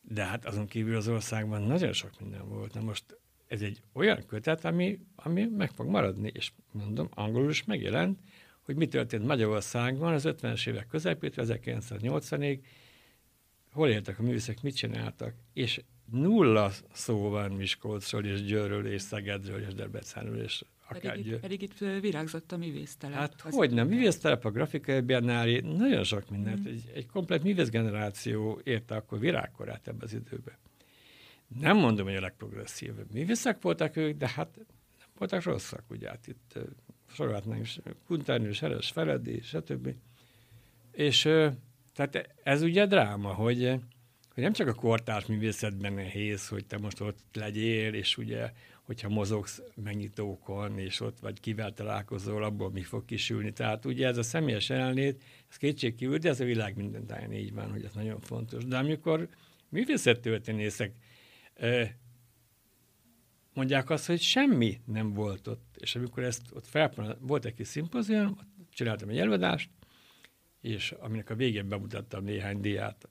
de 0.01 0.25
hát 0.25 0.45
azon 0.45 0.67
kívül 0.67 0.97
az 0.97 1.09
országban 1.09 1.63
nagyon 1.63 1.93
sok 1.93 2.21
minden 2.21 2.49
volt. 2.49 2.75
Na 2.75 2.81
most 2.81 3.05
ez 3.47 3.63
egy 3.63 3.83
olyan 3.93 4.27
kötet, 4.27 4.65
ami, 4.65 4.99
ami 5.17 5.45
meg 5.57 5.71
fog 5.71 5.89
maradni, 5.89 6.31
és 6.35 6.53
mondom, 6.73 7.09
angolul 7.11 7.51
is 7.51 7.65
megjelent, 7.65 8.21
hogy 8.61 8.77
mi 8.77 8.87
történt 8.87 9.27
Magyarországban 9.27 10.13
az 10.13 10.25
50-es 10.27 10.69
évek 10.69 10.87
közepétől 10.87 11.45
1980-ig, 11.49 12.61
hol 13.73 13.89
éltek 13.89 14.19
a 14.19 14.23
művészek, 14.23 14.63
mit 14.63 14.77
csináltak, 14.77 15.35
és 15.53 15.81
nulla 16.11 16.71
szó 16.93 17.29
van 17.29 17.51
Miskolcról, 17.51 18.25
és 18.25 18.43
Győrről, 18.43 18.87
és 18.87 19.03
Szegedről, 19.03 19.61
és 19.61 19.75
Debrecenről, 19.75 20.43
és 20.43 20.63
pedig, 20.99 21.27
itt, 21.27 21.41
pedig 21.41 21.63
itt 21.63 21.79
virágzott 22.01 22.53
a 22.53 22.57
művésztelep. 22.57 23.19
Hát 23.19 23.41
hogy 23.41 23.71
nem, 23.71 23.89
művésztelep, 23.89 24.45
a 24.45 24.51
grafikai 24.51 25.01
biennáli, 25.01 25.61
nagyon 25.61 26.05
sok 26.05 26.31
mindent. 26.31 26.69
Mm. 26.69 26.73
Egy, 26.73 26.91
egy 26.95 27.07
komplet 27.07 27.43
művészgeneráció 27.43 28.61
érte 28.65 28.95
akkor 28.95 29.19
virágkorát 29.19 29.89
ebbe 29.89 30.05
az 30.05 30.13
időbe. 30.13 30.59
Nem 31.61 31.77
mondom, 31.77 32.07
hogy 32.07 32.17
a 32.17 32.21
legprogresszívebb 32.21 33.13
művészek 33.13 33.63
voltak 33.63 33.97
ők, 33.97 34.17
de 34.17 34.29
hát 34.29 34.57
nem 34.99 35.09
voltak 35.19 35.43
rosszak, 35.43 35.85
ugye 35.91 36.09
hát 36.09 36.27
itt 36.27 36.59
sorolhatnánk, 37.13 37.67
Kuntárnő, 38.07 38.53
Seres, 38.53 38.91
Feledi, 38.91 39.41
stb. 39.43 39.95
És 40.93 41.21
tehát 41.95 42.35
ez 42.43 42.63
ugye 42.63 42.87
dráma, 42.87 43.33
hogy, 43.33 43.69
hogy 44.35 44.43
nem 44.43 44.53
csak 44.53 44.69
a 44.69 44.75
kortárs 44.75 45.27
művészetben 45.27 45.93
nehéz, 45.93 46.49
hogy 46.49 46.67
te 46.67 46.79
most 46.79 47.01
ott 47.01 47.25
legyél, 47.33 47.95
és 47.95 48.17
ugye, 48.17 48.53
hogyha 48.91 49.09
mozogsz 49.09 49.63
megnyitókon, 49.75 50.79
és 50.79 51.01
ott 51.01 51.19
vagy 51.19 51.41
kivel 51.41 51.73
találkozol, 51.73 52.45
abból 52.45 52.71
mi 52.71 52.83
fog 52.83 53.05
kisülni. 53.05 53.53
Tehát 53.53 53.85
ugye 53.85 54.07
ez 54.07 54.17
a 54.17 54.23
személyes 54.23 54.69
jelenlét, 54.69 55.23
ez 55.51 55.57
kétségkívül, 55.57 56.19
de 56.19 56.29
ez 56.29 56.41
a 56.41 56.45
világ 56.45 56.77
minden 56.77 57.07
táján 57.07 57.33
így 57.33 57.53
van, 57.53 57.71
hogy 57.71 57.85
ez 57.85 57.93
nagyon 57.93 58.21
fontos. 58.21 58.65
De 58.65 58.77
amikor 58.77 59.29
művészettörténészek 59.69 60.93
mondják 63.55 63.91
azt, 63.91 64.07
hogy 64.07 64.21
semmi 64.21 64.81
nem 64.85 65.13
volt 65.13 65.47
ott. 65.47 65.77
És 65.79 65.97
amikor 65.97 66.23
ezt 66.23 66.43
ott 66.53 66.67
fel, 66.67 67.17
volt 67.21 67.45
egy 67.45 67.55
kis 67.55 67.69
szimpozium, 67.69 68.39
csináltam 68.73 69.09
egy 69.09 69.19
előadást, 69.19 69.71
és 70.61 70.91
aminek 70.91 71.31
a 71.31 71.35
végén 71.35 71.69
bemutattam 71.69 72.25
néhány 72.25 72.61
diát 72.61 73.09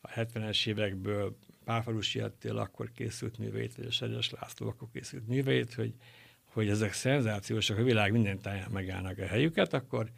a 0.00 0.08
70-es 0.08 0.66
évekből, 0.66 1.36
Páfalusi 1.64 2.20
Attil 2.20 2.56
akkor 2.56 2.92
készült 2.92 3.38
műveit, 3.38 3.74
vagy 3.74 3.86
a 3.86 3.90
Sedes 3.90 4.30
László 4.30 4.68
akkor 4.68 4.88
készült 4.92 5.26
műveit, 5.28 5.74
hogy, 5.74 5.94
hogy 6.44 6.68
ezek 6.68 6.92
szenzációsak, 6.92 7.78
a 7.78 7.82
világ 7.82 8.12
minden 8.12 8.40
táján 8.40 8.70
megállnak 8.70 9.18
a 9.18 9.26
helyüket, 9.26 9.72
akkor 9.72 10.10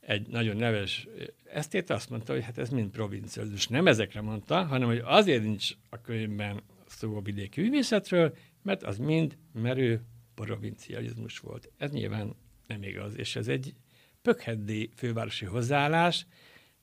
egy 0.00 0.28
nagyon 0.28 0.56
neves 0.56 1.08
esztét 1.44 1.90
azt 1.90 2.10
mondta, 2.10 2.32
hogy 2.32 2.44
hát 2.44 2.58
ez 2.58 2.68
mind 2.68 2.90
provincializmus. 2.90 3.68
Nem 3.68 3.86
ezekre 3.86 4.20
mondta, 4.20 4.64
hanem 4.64 4.88
hogy 4.88 5.02
azért 5.04 5.42
nincs 5.42 5.70
a 5.90 6.00
könyvben 6.00 6.62
szó 6.86 7.16
a 7.16 7.20
vidéki 7.20 7.60
művészetről, 7.60 8.36
mert 8.62 8.82
az 8.82 8.98
mind 8.98 9.36
merő 9.52 10.02
provincializmus 10.34 11.38
volt. 11.38 11.70
Ez 11.78 11.90
nyilván 11.90 12.36
nem 12.66 12.82
igaz, 12.82 13.16
és 13.16 13.36
ez 13.36 13.48
egy 13.48 13.74
pökheddi 14.22 14.90
fővárosi 14.96 15.44
hozzáállás, 15.44 16.26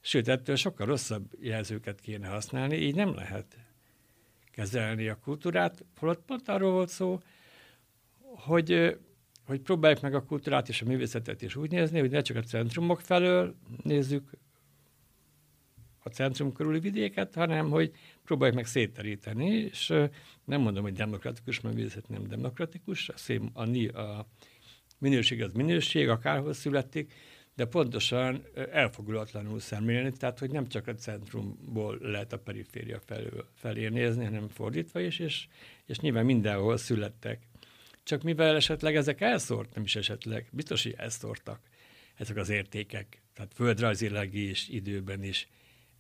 sőt, 0.02 0.28
ettől 0.28 0.56
sokkal 0.56 0.86
rosszabb 0.86 1.32
jelzőket 1.40 2.00
kéne 2.00 2.28
használni, 2.28 2.76
így 2.76 2.96
nem 2.96 3.14
lehet 3.14 3.58
kezelni 4.54 5.08
a 5.08 5.20
kultúrát. 5.24 5.86
Holott 5.98 6.26
pont 6.26 6.50
arról 6.50 6.72
volt 6.72 6.90
szó, 6.90 7.20
hogy, 8.20 8.98
hogy 9.46 9.62
próbáljuk 9.62 10.02
meg 10.02 10.14
a 10.14 10.24
kultúrát 10.26 10.70
és 10.70 10.82
a 10.82 10.86
művészetet 10.86 11.42
is 11.42 11.56
úgy 11.56 11.72
nézni, 11.72 12.00
hogy 12.00 12.12
ne 12.12 12.22
csak 12.22 12.38
a 12.38 12.42
centrumok 12.42 13.02
felől 13.02 13.56
nézzük 13.84 14.32
a 16.04 16.10
centrum 16.10 16.54
körüli 16.54 16.80
vidéket, 16.80 17.36
hanem 17.36 17.70
hogy 17.70 17.92
próbáljuk 18.24 18.56
meg 18.56 18.66
szétteríteni, 18.66 19.50
és 19.50 19.88
nem 20.46 20.62
mondom, 20.62 20.84
hogy 20.84 20.94
demokratikus 20.94 21.62
művészet 21.62 22.10
nem 22.10 22.28
demokratikus, 22.28 23.10
a, 23.10 23.18
szém, 23.18 23.50
a, 23.54 23.98
a 24.00 24.28
minőség 24.98 25.42
az 25.42 25.54
minőség, 25.54 26.10
akárhol 26.10 26.54
születik, 26.54 27.14
de 27.56 27.66
pontosan 27.66 28.46
elfogulatlanul 28.72 29.60
szemlélni, 29.60 30.12
tehát 30.12 30.40
hogy 30.40 30.52
nem 30.52 30.68
csak 30.68 30.88
a 30.88 30.96
centrumból 30.96 31.98
lehet 32.02 32.34
a 32.34 32.40
periféria 32.40 33.00
felől, 33.00 33.48
felé 33.56 33.88
nézni, 33.88 34.24
hanem 34.24 34.48
fordítva 34.48 35.00
is, 35.00 35.20
és, 35.20 35.48
és 35.86 36.00
nyilván 36.00 36.26
mindenhol 36.26 36.78
születtek. 36.78 37.48
Csak 38.04 38.24
mivel 38.24 38.56
esetleg 38.56 38.96
ezek 38.96 39.22
elszórt, 39.22 39.76
nem 39.76 39.84
is 39.84 39.96
esetleg, 39.96 40.50
biztos, 40.52 40.84
hogy 40.84 40.96
elszórtak 40.98 41.60
ezek 42.16 42.38
az 42.38 42.50
értékek, 42.50 43.22
tehát 43.34 43.54
földrajzilag 43.54 44.34
is, 44.34 44.70
időben 44.70 45.24
is. 45.24 45.48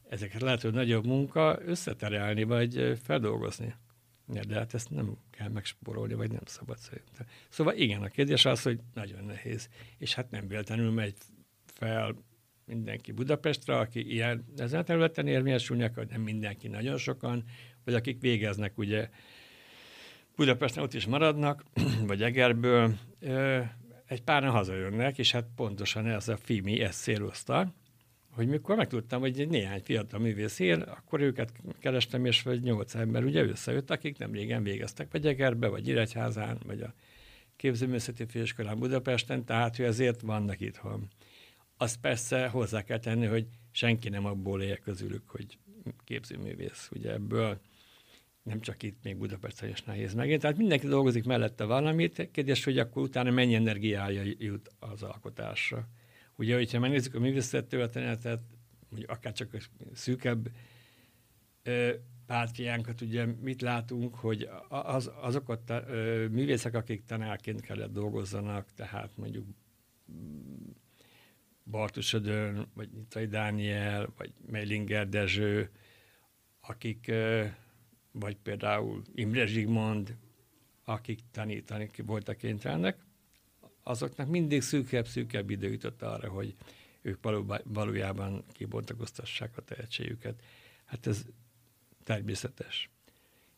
Ezeket 0.09 0.41
lehet, 0.41 0.61
hogy 0.61 0.73
nagyobb 0.73 1.05
munka 1.05 1.59
összeterelni, 1.65 2.43
vagy 2.43 2.99
feldolgozni. 3.03 3.75
De 4.25 4.55
hát 4.55 4.73
ezt 4.73 4.89
nem 4.89 5.17
kell 5.29 5.49
megsporolni, 5.49 6.13
vagy 6.13 6.31
nem 6.31 6.45
szabad 6.45 6.77
szerintem. 6.77 7.25
Szóval 7.49 7.73
igen, 7.75 8.01
a 8.01 8.07
kérdés 8.07 8.45
az, 8.45 8.61
hogy 8.61 8.79
nagyon 8.93 9.23
nehéz. 9.23 9.69
És 9.97 10.13
hát 10.13 10.31
nem 10.31 10.47
véletlenül 10.47 10.91
megy 10.91 11.15
fel 11.73 12.15
mindenki 12.65 13.11
Budapestre, 13.11 13.77
aki 13.77 14.11
ilyen 14.11 14.45
ezen 14.57 14.79
a 14.79 14.83
területen 14.83 15.27
érvényesülnek, 15.27 16.09
nem 16.09 16.21
mindenki, 16.21 16.67
nagyon 16.67 16.97
sokan, 16.97 17.43
vagy 17.83 17.93
akik 17.93 18.21
végeznek 18.21 18.77
ugye 18.77 19.09
Budapesten 20.35 20.83
ott 20.83 20.93
is 20.93 21.05
maradnak, 21.05 21.63
vagy 22.07 22.23
Egerből, 22.23 22.93
egy 24.05 24.21
páran 24.23 24.51
hazajönnek, 24.51 25.17
és 25.17 25.31
hát 25.31 25.45
pontosan 25.55 26.07
ez 26.07 26.27
a 26.27 26.37
FIMI 26.37 26.79
ezt 26.81 27.01
célozta, 27.01 27.73
hogy 28.31 28.47
mikor 28.47 28.75
megtudtam, 28.75 29.19
hogy 29.19 29.39
egy 29.39 29.49
néhány 29.49 29.81
fiatal 29.83 30.19
művész 30.19 30.59
él, 30.59 30.81
akkor 30.81 31.21
őket 31.21 31.51
kerestem, 31.79 32.25
és 32.25 32.41
vagy 32.41 32.61
nyolc 32.61 32.95
ember 32.95 33.23
ugye 33.23 33.43
összejött, 33.43 33.91
akik 33.91 34.17
nem 34.17 34.31
régen 34.31 34.63
végeztek, 34.63 35.11
vagy 35.11 35.27
Egerbe, 35.27 35.67
vagy 35.67 35.87
Iregyházán, 35.87 36.57
vagy 36.65 36.81
a 36.81 36.93
képzőművészeti 37.55 38.25
főiskolán 38.25 38.79
Budapesten, 38.79 39.45
tehát 39.45 39.75
hogy 39.75 39.85
ezért 39.85 40.21
vannak 40.21 40.59
itthon. 40.59 41.07
Azt 41.83 41.99
persze 41.99 42.47
hozzá 42.47 42.83
kell 42.83 42.99
tenni, 42.99 43.25
hogy 43.25 43.47
senki 43.71 44.09
nem 44.09 44.25
abból 44.25 44.61
él 44.61 44.77
közülük, 44.77 45.29
hogy 45.29 45.57
képzőművész. 46.03 46.89
Ugye 46.91 47.11
ebből 47.11 47.59
nem 48.43 48.59
csak 48.59 48.83
itt, 48.83 49.03
még 49.03 49.17
Budapesten 49.17 49.69
is 49.69 49.81
nehéz 49.81 50.13
megint. 50.13 50.41
Tehát 50.41 50.57
mindenki 50.57 50.87
dolgozik 50.87 51.25
mellette 51.25 51.63
valamit, 51.63 52.29
kérdés, 52.31 52.63
hogy 52.63 52.79
akkor 52.79 53.01
utána 53.03 53.31
mennyi 53.31 53.55
energiája 53.55 54.33
jut 54.37 54.69
az 54.79 55.03
alkotásra. 55.03 55.87
Ugye, 56.35 56.55
hogyha 56.55 56.79
megnézzük 56.79 57.15
a 57.15 57.19
művészet 57.19 57.65
történetet, 57.65 58.41
vagy 58.89 59.05
akár 59.07 59.33
csak 59.33 59.53
a 59.53 59.57
szűkebb 59.93 60.49
pártjánkat, 62.25 63.01
ugye 63.01 63.25
mit 63.25 63.61
látunk, 63.61 64.15
hogy 64.15 64.49
az, 64.69 65.11
azok 65.21 65.49
a 65.49 65.61
művészek, 66.31 66.73
akik 66.73 67.05
tanárként 67.05 67.61
kellett 67.61 67.91
dolgozzanak, 67.91 68.73
tehát 68.75 69.17
mondjuk 69.17 69.45
Bartus 71.63 72.13
Ödön, 72.13 72.67
vagy 72.73 72.89
Nyitai 72.93 73.25
Dániel, 73.25 74.13
vagy 74.17 74.33
Meilinger 74.51 75.09
Dezső, 75.09 75.69
akik, 76.61 77.11
vagy 78.11 78.37
például 78.37 79.01
Imre 79.15 79.45
Zsigmond, 79.45 80.17
akik 80.83 81.19
tanítani 81.31 81.89
voltak 82.05 82.37
kénytelenek, 82.37 82.97
azoknak 83.83 84.27
mindig 84.27 84.61
szűkebb-szűkebb 84.61 85.49
idő 85.49 85.71
jutott 85.71 86.01
arra, 86.01 86.29
hogy 86.29 86.55
ők 87.01 87.19
valójában 87.63 88.43
kibontakoztassák 88.51 89.57
a 89.57 89.61
tehetségüket. 89.61 90.43
Hát 90.85 91.07
ez 91.07 91.25
természetes. 92.03 92.89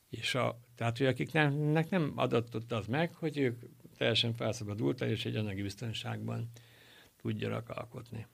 És 0.09 0.35
a, 0.35 0.59
tehát, 0.75 0.97
hogy 0.97 1.07
akiknek 1.07 1.89
nem 1.89 2.13
adatott 2.15 2.71
az 2.71 2.87
meg, 2.87 3.13
hogy 3.13 3.37
ők 3.37 3.63
teljesen 3.97 4.33
felszabadultak, 4.33 5.09
és 5.09 5.25
egy 5.25 5.35
anyagi 5.35 5.61
biztonságban 5.61 6.51
tudjanak 7.25 7.69
alkotni. 7.69 8.27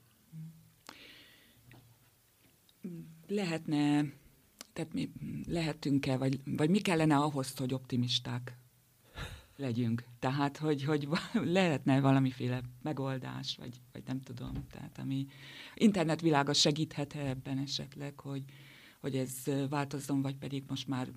Lehetne, 3.26 4.04
tehát 4.72 4.92
mi 4.92 5.10
lehetünk-e, 5.46 6.16
vagy, 6.16 6.40
vagy 6.44 6.70
mi 6.70 6.78
kellene 6.78 7.16
ahhoz, 7.16 7.56
hogy 7.56 7.74
optimisták 7.74 8.56
legyünk? 9.56 10.04
Tehát, 10.18 10.56
hogy, 10.56 10.84
hogy 10.84 11.08
lehetne 11.32 12.00
valamiféle 12.00 12.62
megoldás, 12.82 13.56
vagy, 13.56 13.80
vagy 13.92 14.02
nem 14.06 14.20
tudom, 14.20 14.66
tehát 14.70 14.98
ami 14.98 15.26
internetvilága 15.74 16.52
segíthet 16.52 17.14
-e 17.14 17.28
ebben 17.28 17.58
esetleg, 17.58 18.20
hogy, 18.20 18.42
hogy 19.00 19.16
ez 19.16 19.42
változzon, 19.68 20.22
vagy 20.22 20.36
pedig 20.36 20.64
most 20.68 20.88
már, 20.88 21.08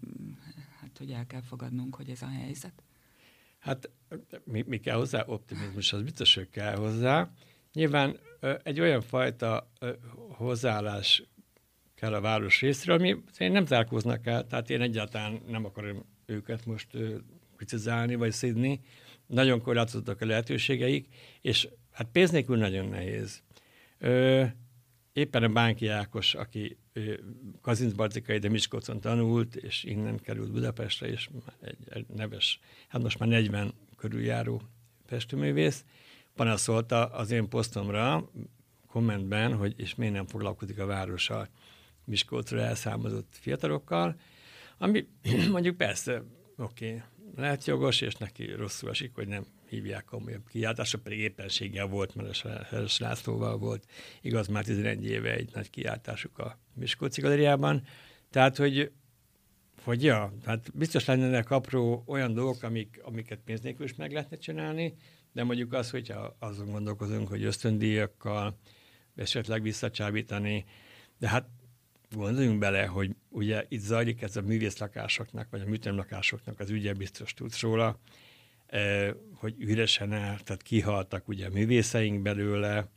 hát 0.79 0.97
hogy 0.97 1.11
el 1.11 1.25
kell 1.25 1.41
fogadnunk, 1.41 1.95
hogy 1.95 2.09
ez 2.09 2.21
a 2.21 2.27
helyzet? 2.27 2.83
Hát 3.59 3.89
mi, 4.43 4.63
mi 4.67 4.79
kell 4.79 4.95
hozzá? 4.95 5.25
Optimizmus, 5.25 5.93
az 5.93 6.01
biztos, 6.01 6.35
hogy 6.35 6.49
kell 6.49 6.75
hozzá. 6.75 7.31
Nyilván 7.75 8.19
egy 8.63 8.79
olyan 8.79 9.01
fajta 9.01 9.71
hozzáállás 10.29 11.23
kell 11.95 12.13
a 12.13 12.21
város 12.21 12.61
részről, 12.61 12.95
ami 12.95 13.15
nem 13.37 13.65
zárkóznak 13.65 14.27
el, 14.27 14.47
tehát 14.47 14.69
én 14.69 14.81
egyáltalán 14.81 15.41
nem 15.47 15.65
akarom 15.65 16.05
őket 16.25 16.65
most 16.65 16.87
kritizálni 17.55 18.15
vagy 18.15 18.31
szidni. 18.31 18.79
Nagyon 19.27 19.61
korlátozottak 19.61 20.21
a 20.21 20.25
lehetőségeik, 20.25 21.07
és 21.41 21.67
hát 21.91 22.07
pénz 22.11 22.31
nélkül 22.31 22.57
nagyon 22.57 22.85
nehéz. 22.85 23.43
Ö, 23.97 24.43
éppen 25.13 25.43
a 25.43 25.49
Bánki 25.49 25.87
Ákos, 25.87 26.33
aki 26.33 26.77
Kazincbarcikai, 27.61 28.37
de 28.37 28.49
Miskolcon 28.49 29.01
tanult, 29.01 29.55
és 29.55 29.83
innen 29.83 30.19
került 30.19 30.51
Budapestre, 30.51 31.07
és 31.07 31.29
egy, 31.61 31.77
egy 31.89 32.05
neves, 32.07 32.59
hát 32.87 33.01
most 33.01 33.19
már 33.19 33.29
40 33.29 33.73
körüljáró 33.97 34.61
festőművész, 35.05 35.85
panaszolta 36.35 37.05
az 37.05 37.31
én 37.31 37.49
posztomra 37.49 38.29
kommentben, 38.87 39.55
hogy 39.55 39.73
és 39.77 39.95
miért 39.95 40.13
nem 40.13 40.27
foglalkozik 40.27 40.79
a 40.79 40.85
várossal 40.85 41.47
Miskolcra 42.05 42.59
elszámozott 42.59 43.35
fiatalokkal, 43.39 44.15
ami 44.77 45.07
mondjuk 45.51 45.77
persze, 45.77 46.23
oké, 46.57 46.87
okay, 46.87 47.01
lehet 47.35 47.65
jogos, 47.65 48.01
és 48.01 48.15
neki 48.15 48.51
rosszul 48.51 48.89
esik, 48.89 49.15
hogy 49.15 49.27
nem 49.27 49.45
hívják 49.69 50.05
komolyabb 50.05 50.47
kiáltásra, 50.47 50.99
pedig 50.99 51.19
éppenséggel 51.19 51.87
volt, 51.87 52.15
mert 52.15 52.41
a 52.43 52.63
Heres 52.63 52.99
Lászlóval 52.99 53.57
volt, 53.57 53.85
igaz, 54.21 54.47
már 54.47 54.63
11 54.63 55.05
éve 55.05 55.33
egy 55.33 55.49
nagy 55.53 55.69
kiáltásuk 55.69 56.37
a 56.37 56.59
Miskolci 56.73 57.21
galériában. 57.21 57.83
Tehát, 58.29 58.57
hogy 58.57 58.91
hogy 59.83 60.03
ja, 60.03 60.33
tehát 60.43 60.71
biztos 60.73 61.05
lennének 61.05 61.51
apró 61.51 62.03
olyan 62.07 62.33
dolgok, 62.33 62.63
amik, 62.63 62.99
amiket 63.03 63.39
pénz 63.45 63.61
nélkül 63.61 63.85
is 63.85 63.95
meg 63.95 64.11
lehetne 64.11 64.37
csinálni, 64.37 64.95
De 65.35 65.43
mondjuk 65.43 65.73
az, 65.73 65.89
hogyha 65.89 66.35
azon 66.39 66.71
gondolkozunk, 66.71 67.27
hogy 67.27 67.43
ösztöndíjakkal 67.43 68.59
esetleg 69.15 69.61
visszacsábítani, 69.61 70.65
de 71.19 71.29
hát 71.29 71.47
gondoljunk 72.11 72.59
bele, 72.59 72.85
hogy 72.85 73.15
ugye 73.29 73.65
itt 73.67 73.79
zajlik 73.79 74.21
ez 74.21 74.35
a 74.35 74.41
művészlakásoknak, 74.41 75.47
vagy 75.49 75.61
a 75.61 75.65
műtemlakásoknak 75.65 76.59
az 76.59 76.69
ügye, 76.69 76.93
biztos 76.93 77.33
tudsz 77.33 77.61
róla, 77.61 77.99
eh, 78.65 79.11
hogy 79.33 79.55
üresen 79.57 80.13
áll, 80.13 80.37
tehát 80.39 80.61
kihaltak 80.61 81.27
ugye 81.27 81.45
a 81.45 81.49
művészeink 81.49 82.21
belőle, 82.21 82.89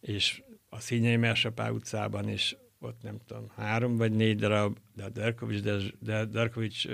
és 0.00 0.42
a 0.68 0.80
Színyei 0.80 1.16
Mersapá 1.16 1.70
utcában 1.70 2.28
is 2.28 2.56
ott 2.78 3.02
nem 3.02 3.18
tudom, 3.26 3.50
három 3.56 3.96
vagy 3.96 4.12
négy 4.12 4.36
darab, 4.38 4.78
de 4.94 5.04
a 5.04 5.08
Derkovics, 5.08 5.62
de, 5.62 5.76
de 6.00 6.24
Derkovics 6.24 6.88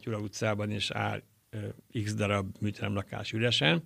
Gyula 0.00 0.18
utcában 0.18 0.70
is 0.70 0.90
áll 0.90 1.22
x 2.02 2.14
darab 2.14 2.56
műteremlakás 2.60 3.32
üresen, 3.32 3.82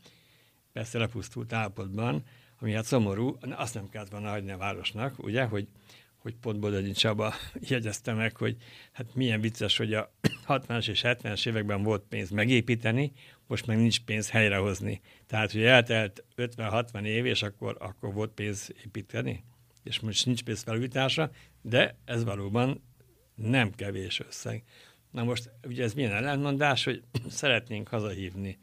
persze 0.75 0.99
lepusztult 0.99 1.53
állapotban, 1.53 2.23
ami 2.61 2.73
hát 2.73 2.85
szomorú, 2.85 3.37
azt 3.41 3.75
nem 3.75 3.89
kellett 3.89 4.11
volna 4.11 4.31
hagyni 4.31 4.51
a 4.51 4.57
városnak, 4.57 5.25
ugye, 5.25 5.45
hogy, 5.45 5.69
hogy 6.19 6.35
pont 6.35 6.59
Bodogyi 6.59 6.93
Csaba 6.93 7.35
jegyezte 7.69 8.13
meg, 8.13 8.37
hogy 8.37 8.57
hát 8.93 9.15
milyen 9.15 9.41
vicces, 9.41 9.77
hogy 9.77 9.95
a 9.95 10.13
60-as 10.49 10.89
és 10.89 11.01
70-es 11.05 11.47
években 11.47 11.83
volt 11.83 12.03
pénz 12.09 12.31
megépíteni, 12.31 13.13
most 13.47 13.67
meg 13.67 13.77
nincs 13.77 14.01
pénz 14.01 14.31
helyrehozni. 14.31 15.01
Tehát, 15.27 15.53
hogy 15.53 15.63
eltelt 15.63 16.25
50-60 16.37 17.03
év, 17.03 17.27
és 17.27 17.43
akkor, 17.43 17.77
akkor 17.81 18.13
volt 18.13 18.31
pénz 18.31 18.73
építeni, 18.85 19.45
és 19.83 20.01
most 20.01 20.27
nincs 20.27 20.43
pénz 20.43 20.63
felújításra, 20.63 21.31
de 21.63 21.99
ez 22.05 22.25
valóban 22.25 22.83
nem 23.35 23.71
kevés 23.71 24.21
összeg. 24.21 24.65
Na 25.11 25.25
most 25.25 25.51
ugye 25.67 25.83
ez 25.83 25.95
milyen 25.95 26.13
ellentmondás, 26.13 26.85
hogy 26.85 27.03
szeretnénk 27.29 27.89
hazahívni 27.89 28.59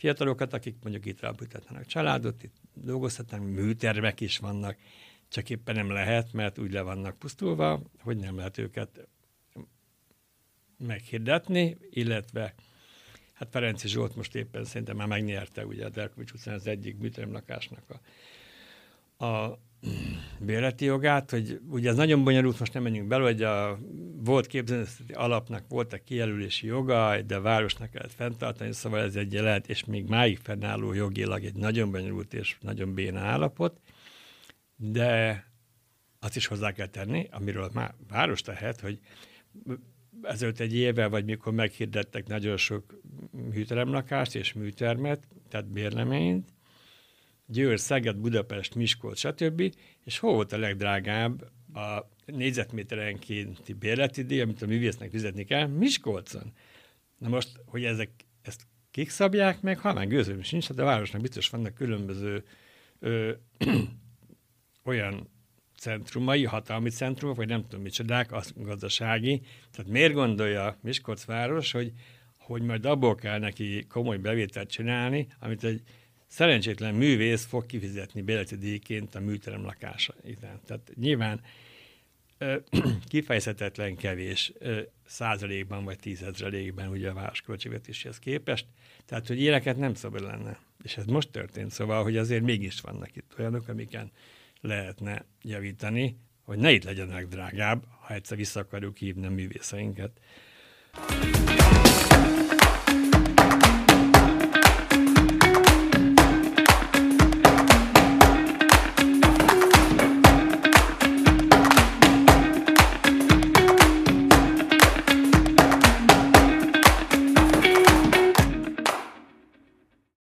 fiatalokat, 0.00 0.52
akik 0.52 0.76
mondjuk 0.82 1.06
itt 1.06 1.20
rábújtatnának 1.20 1.86
családot, 1.86 2.42
itt 2.42 2.56
dolgozhatnak, 2.74 3.40
műtermek 3.40 4.20
is 4.20 4.38
vannak, 4.38 4.76
csak 5.28 5.50
éppen 5.50 5.74
nem 5.74 5.90
lehet, 5.90 6.32
mert 6.32 6.58
úgy 6.58 6.72
le 6.72 6.82
vannak 6.82 7.18
pusztulva, 7.18 7.82
hogy 8.02 8.16
nem 8.16 8.36
lehet 8.36 8.58
őket 8.58 9.08
meghirdetni, 10.78 11.76
illetve 11.90 12.54
hát 13.32 13.48
Ferenci 13.50 13.88
Zsolt 13.88 14.16
most 14.16 14.34
éppen 14.34 14.64
szerintem 14.64 14.96
már 14.96 15.06
megnyerte 15.06 15.66
ugye 15.66 15.84
a 15.84 15.88
Derkovics 15.88 16.32
utcán 16.32 16.54
az 16.54 16.66
egyik 16.66 16.98
műteremlakásnak 16.98 17.84
a, 19.16 19.24
a 19.24 19.58
bérleti 20.40 20.84
jogát, 20.84 21.30
hogy 21.30 21.60
ugye 21.68 21.88
ez 21.88 21.96
nagyon 21.96 22.24
bonyolult, 22.24 22.58
most 22.58 22.72
nem 22.72 22.82
menjünk 22.82 23.08
bele, 23.08 23.22
hogy 23.22 23.42
a 23.42 23.78
volt 24.16 24.46
képzőzeti 24.46 25.12
alapnak 25.12 25.64
voltak 25.68 26.04
kijelölési 26.04 26.66
joga, 26.66 27.22
de 27.22 27.36
a 27.36 27.40
városnak 27.40 27.90
kellett 27.90 28.12
fenntartani, 28.12 28.72
szóval 28.72 29.00
ez 29.00 29.16
egy 29.16 29.32
lehet, 29.32 29.68
és 29.68 29.84
még 29.84 30.08
máig 30.08 30.38
fennálló 30.38 30.92
jogilag 30.92 31.44
egy 31.44 31.54
nagyon 31.54 31.90
bonyolult 31.90 32.34
és 32.34 32.56
nagyon 32.60 32.94
béna 32.94 33.20
állapot, 33.20 33.80
de 34.76 35.44
azt 36.18 36.36
is 36.36 36.46
hozzá 36.46 36.72
kell 36.72 36.86
tenni, 36.86 37.28
amiről 37.30 37.70
már 37.74 37.94
város 38.08 38.40
tehet, 38.40 38.80
hogy 38.80 39.00
ezelőtt 40.22 40.60
egy 40.60 40.74
évvel, 40.74 41.08
vagy 41.08 41.24
mikor 41.24 41.52
meghirdettek 41.52 42.26
nagyon 42.26 42.56
sok 42.56 43.00
műteremlakást 43.30 44.34
és 44.34 44.52
műtermet, 44.52 45.28
tehát 45.48 45.66
bérleményt, 45.66 46.48
Győr, 47.50 47.80
Szeged, 47.80 48.16
Budapest, 48.16 48.74
Miskolc, 48.74 49.18
stb. 49.18 49.74
És 50.04 50.18
hol 50.18 50.34
volt 50.34 50.52
a 50.52 50.58
legdrágább 50.58 51.50
a 51.74 52.08
négyzetméterenkénti 52.26 53.72
bérleti 53.72 54.22
díj, 54.22 54.40
amit 54.40 54.62
a 54.62 54.66
művésznek 54.66 55.10
fizetni 55.10 55.44
kell? 55.44 55.66
Miskolcon. 55.66 56.52
Na 57.18 57.28
most, 57.28 57.60
hogy 57.66 57.84
ezek, 57.84 58.10
ezt 58.42 58.66
kik 58.90 59.10
szabják 59.10 59.60
meg, 59.60 59.78
ha 59.78 59.92
már 59.92 60.06
gőzöm 60.06 60.42
sincs, 60.42 60.68
hát 60.68 60.78
a 60.78 60.84
városnak 60.84 61.20
biztos 61.20 61.48
vannak 61.48 61.74
különböző 61.74 62.44
ö, 62.98 63.32
olyan 64.84 65.28
centrumai, 65.78 66.44
hatalmi 66.44 66.90
centrumok, 66.90 67.36
vagy 67.36 67.48
nem 67.48 67.62
tudom 67.62 67.80
micsodák, 67.80 68.32
az 68.32 68.52
gazdasági. 68.56 69.42
Tehát 69.70 69.90
miért 69.90 70.12
gondolja 70.12 70.78
Miskolc 70.82 71.24
város, 71.24 71.72
hogy, 71.72 71.92
hogy 72.38 72.62
majd 72.62 72.84
abból 72.84 73.14
kell 73.14 73.38
neki 73.38 73.86
komoly 73.88 74.16
bevételt 74.16 74.70
csinálni, 74.70 75.26
amit 75.38 75.64
egy 75.64 75.82
szerencsétlen 76.30 76.94
művész 76.94 77.44
fog 77.44 77.66
kifizetni 77.66 78.22
béleti 78.22 78.56
díjként 78.56 79.14
a 79.14 79.20
műterem 79.20 79.64
lakása 79.64 80.14
után. 80.24 80.60
Tehát 80.66 80.92
nyilván 80.94 81.40
kifejezhetetlen 83.08 83.96
kevés 83.96 84.52
százalékban 85.06 85.84
vagy 85.84 85.98
tízezrelékben 85.98 86.88
ugye 86.88 87.10
a 87.10 87.14
város 87.14 87.40
költségvetéshez 87.40 88.18
képest. 88.18 88.66
Tehát, 89.06 89.26
hogy 89.26 89.40
ilyeneket 89.40 89.76
nem 89.76 89.94
szabad 89.94 90.22
lenne. 90.22 90.58
És 90.82 90.96
ez 90.96 91.04
most 91.04 91.30
történt, 91.30 91.70
szóval, 91.70 92.02
hogy 92.02 92.16
azért 92.16 92.42
mégis 92.42 92.80
vannak 92.80 93.16
itt 93.16 93.34
olyanok, 93.38 93.68
amiken 93.68 94.10
lehetne 94.60 95.24
javítani, 95.42 96.16
hogy 96.44 96.58
ne 96.58 96.72
itt 96.72 96.84
legyenek 96.84 97.26
drágább, 97.26 97.84
ha 98.00 98.14
egyszer 98.14 98.36
vissza 98.36 98.60
akarjuk 98.60 98.96
hívni 98.96 99.26
a 99.26 99.30
művészeinket. 99.30 100.20